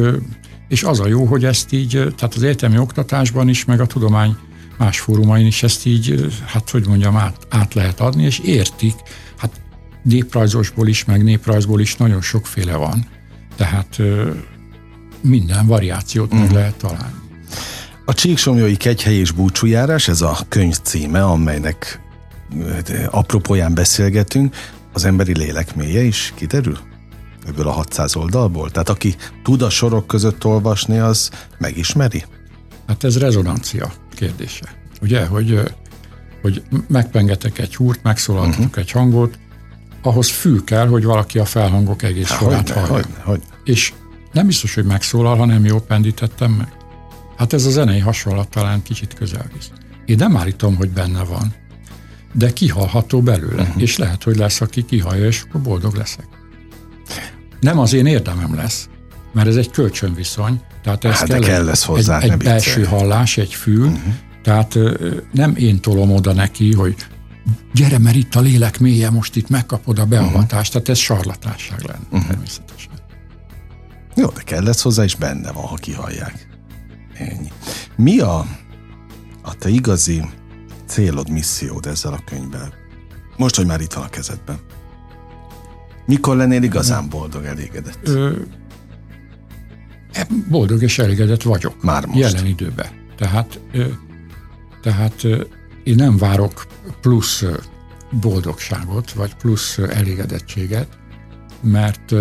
[0.67, 4.37] és az a jó, hogy ezt így, tehát az egyetemi oktatásban is, meg a tudomány
[4.83, 8.93] más fórumain is ezt így, hát hogy mondjam, át, át lehet adni, és értik.
[9.37, 9.61] Hát
[10.03, 13.05] néprajzosból is, meg néprajzból is nagyon sokféle van.
[13.55, 14.01] Tehát
[15.21, 17.21] minden variációt meg lehet találni.
[18.05, 22.01] A Csíksomjói Kegyhely és Búcsújárás, ez a könyv címe, amelynek
[23.09, 24.55] apropóján beszélgetünk,
[24.93, 26.77] az emberi lélek mélye is kiderül?
[27.47, 28.71] Ebből a 600 oldalból?
[28.71, 32.23] Tehát aki tud a sorok között olvasni, az megismeri?
[32.93, 34.75] Hát ez rezonancia kérdése.
[35.01, 35.61] Ugye, hogy,
[36.41, 38.77] hogy megpengetek egy húrt, megszólaltatok uh-huh.
[38.77, 39.37] egy hangot,
[40.01, 42.93] ahhoz fül kell, hogy valaki a felhangok egész sorát Hogyne, hallja.
[42.93, 43.45] hogyne, hogyne.
[43.63, 43.93] És
[44.31, 46.67] nem biztos, hogy megszólal, ha nem jól pendítettem meg.
[47.37, 49.71] Hát ez a zenei hasonlat talán kicsit közel visz.
[50.05, 51.53] Én nem állítom, hogy benne van,
[52.33, 53.81] de kihalható belőle, uh-huh.
[53.81, 56.27] és lehet, hogy lesz, aki kihalja, és akkor boldog leszek.
[57.59, 58.89] Nem az én érdemem lesz,
[59.33, 62.53] mert ez egy kölcsönviszony, tehát ez Hát kell, kell lesz hozzá, egy, egy viccelj.
[62.53, 64.13] belső hallás, egy fül, uh-huh.
[64.43, 64.77] tehát
[65.31, 66.95] nem én tolom oda neki, hogy
[67.73, 70.67] gyere, mert itt a lélek mélye, most itt megkapod a beavatást, uh-huh.
[70.67, 72.27] tehát ez sarlatásság lenne uh-huh.
[72.27, 72.91] természetesen.
[74.15, 76.47] Jó, de kell lesz hozzá, és benne van, ha kihallják.
[77.13, 77.51] Ennyi.
[77.95, 78.45] Mi a,
[79.41, 80.23] a te igazi
[80.87, 82.73] célod, missziód ezzel a könyvvel?
[83.37, 84.59] Most, hogy már itt van a kezedben.
[86.05, 88.07] Mikor lennél igazán boldog, elégedett?
[88.07, 88.31] Ö,
[90.49, 91.83] boldog és elégedett vagyok.
[91.83, 92.19] Már most.
[92.19, 92.87] Jelen időben.
[93.15, 93.59] Tehát,
[94.81, 95.23] tehát
[95.83, 96.67] én nem várok
[97.01, 97.43] plusz
[98.21, 100.87] boldogságot, vagy plusz elégedettséget,
[101.61, 102.13] mert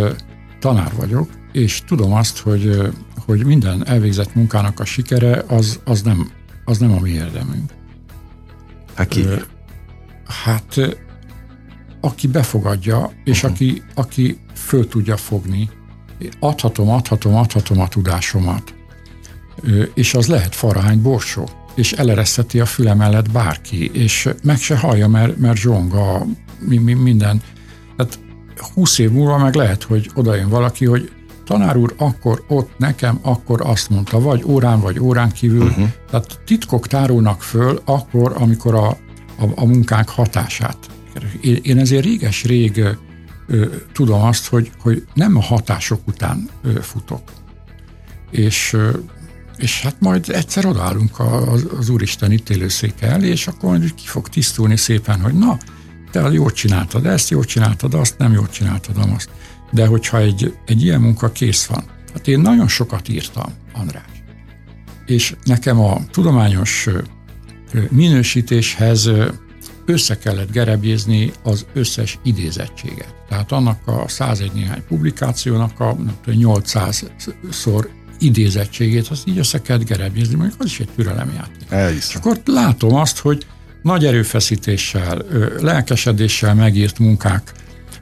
[0.60, 2.92] tanár vagyok, és tudom azt, hogy,
[3.26, 6.30] hogy minden elvégzett munkának a sikere az, az, nem,
[6.64, 7.70] az nem a mi érdemünk.
[8.94, 9.24] Hát ki?
[10.44, 10.96] Hát
[12.00, 13.52] aki befogadja, és uh-huh.
[13.52, 15.70] aki, aki föl tudja fogni,
[16.38, 18.74] adhatom, adhatom, adhatom a tudásomat,
[19.94, 25.08] és az lehet farahány borsó, és eleresztheti a füle mellett bárki, és meg se hallja,
[25.08, 26.26] mert, mert zsonga
[26.58, 27.42] mi, mi, minden.
[27.96, 28.18] Tehát
[28.74, 31.10] 20 év múlva meg lehet, hogy odajön valaki, hogy
[31.44, 35.66] tanár úr, akkor ott nekem, akkor azt mondta, vagy órán, vagy órán kívül.
[35.66, 35.88] Uh-huh.
[36.10, 40.78] Tehát titkok tárulnak föl akkor, amikor a, a, a munkánk hatását.
[41.40, 42.84] Én, én ezért réges-rég
[43.92, 46.48] tudom azt, hogy, hogy nem a hatások után
[46.80, 47.22] futok.
[48.30, 48.76] És,
[49.56, 54.28] és hát majd egyszer odállunk az, az Úristen ítélőszéke elé, és akkor majd ki fog
[54.28, 55.58] tisztulni szépen, hogy na,
[56.10, 59.30] te jól csináltad ezt, jól csináltad azt, nem jól csináltad azt.
[59.70, 64.04] De hogyha egy, egy ilyen munka kész van, hát én nagyon sokat írtam, András.
[65.06, 66.88] És nekem a tudományos
[67.90, 69.10] minősítéshez
[69.86, 73.14] össze kellett gerebjézni az összes idézettséget.
[73.28, 77.86] Tehát annak a 101 néhány publikációnak a nem tudom, 800-szor
[78.18, 81.62] idézettségét, azt így össze kellett gerebjézni, mondjuk az is egy türelemjáték.
[81.64, 82.20] És Elhiszem.
[82.20, 83.46] akkor látom azt, hogy
[83.82, 85.24] nagy erőfeszítéssel,
[85.60, 87.52] lelkesedéssel megírt munkák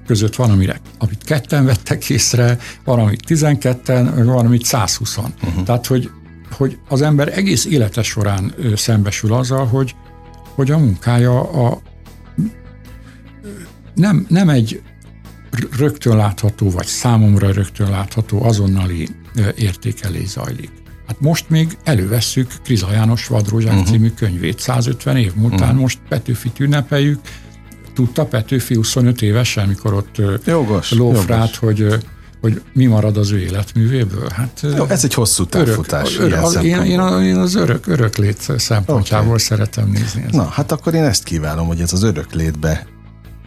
[0.06, 5.28] között van, amire, amit ketten vettek észre, van, amit 12-en, van, amit 120-an.
[5.42, 5.64] Uh-huh.
[5.64, 6.10] Tehát, hogy,
[6.56, 9.94] hogy az ember egész élete során szembesül azzal, hogy,
[10.60, 11.82] hogy a munkája a,
[13.94, 14.82] nem, nem egy
[15.78, 19.08] rögtön látható, vagy számomra rögtön látható azonnali
[19.56, 20.70] értékelés zajlik.
[21.06, 23.88] Hát most még elővesszük Kriza János Vadrózsák uh-huh.
[23.88, 24.58] című könyvét.
[24.58, 25.80] 150 év múltán uh-huh.
[25.80, 27.20] most Petőfit ünnepeljük.
[27.94, 31.58] Tudta Petőfi 25 évesen, mikor ott Jogos, lófrát, jogos.
[31.58, 31.98] hogy,
[32.40, 34.28] hogy mi marad az ő életművéből.
[34.28, 36.18] Hát, Jó, ez egy hosszú távfutás.
[36.18, 39.38] örök, ilyen az, én, én, én az örök, öröklét szempontjából okay.
[39.38, 40.34] szeretem nézni ezt.
[40.34, 42.86] Na, hát akkor én ezt kívánom, hogy ez az öröklétbe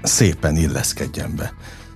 [0.03, 1.53] szépen illeszkedjen be.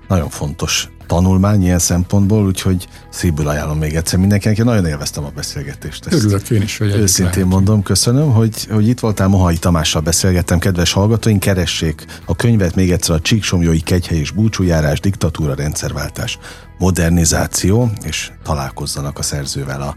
[0.08, 4.58] Nagyon fontos tanulmány ilyen szempontból, úgyhogy szívből ajánlom még egyszer mindenkinek.
[4.58, 6.06] Én nagyon élveztem a beszélgetést.
[6.06, 7.52] Ezt Örülök én is, hogy Őszintén lehetünk.
[7.52, 12.92] mondom, köszönöm, hogy, hogy itt voltál, Mohai Tamással beszélgettem, kedves hallgatóink, keressék a könyvet még
[12.92, 16.38] egyszer a Csíksomjói Kegyhely és Búcsújárás, Diktatúra, Rendszerváltás,
[16.78, 19.96] Modernizáció, és találkozzanak a szerzővel a,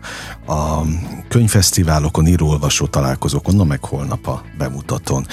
[0.53, 0.85] a
[1.29, 5.27] könyvfesztiválokon, író-olvasó találkozókon, no meg holnap a bemutatón.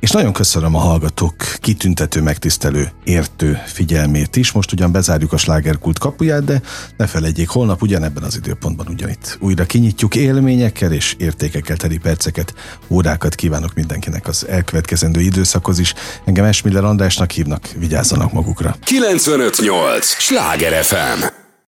[0.00, 4.52] És nagyon köszönöm a hallgatók kitüntető, megtisztelő, értő figyelmét is.
[4.52, 6.60] Most ugyan bezárjuk a slágerkult kapuját, de
[6.96, 12.54] ne felejtjék, holnap ugyanebben az időpontban ugyanitt újra kinyitjuk élményekkel és értékekkel teli perceket,
[12.88, 15.94] órákat kívánok mindenkinek az elkövetkezendő időszakhoz is.
[16.24, 18.76] Engem Esmiller Andrásnak hívnak, vigyázzanak magukra.
[18.84, 20.06] 958!
[20.06, 21.47] Sláger FM!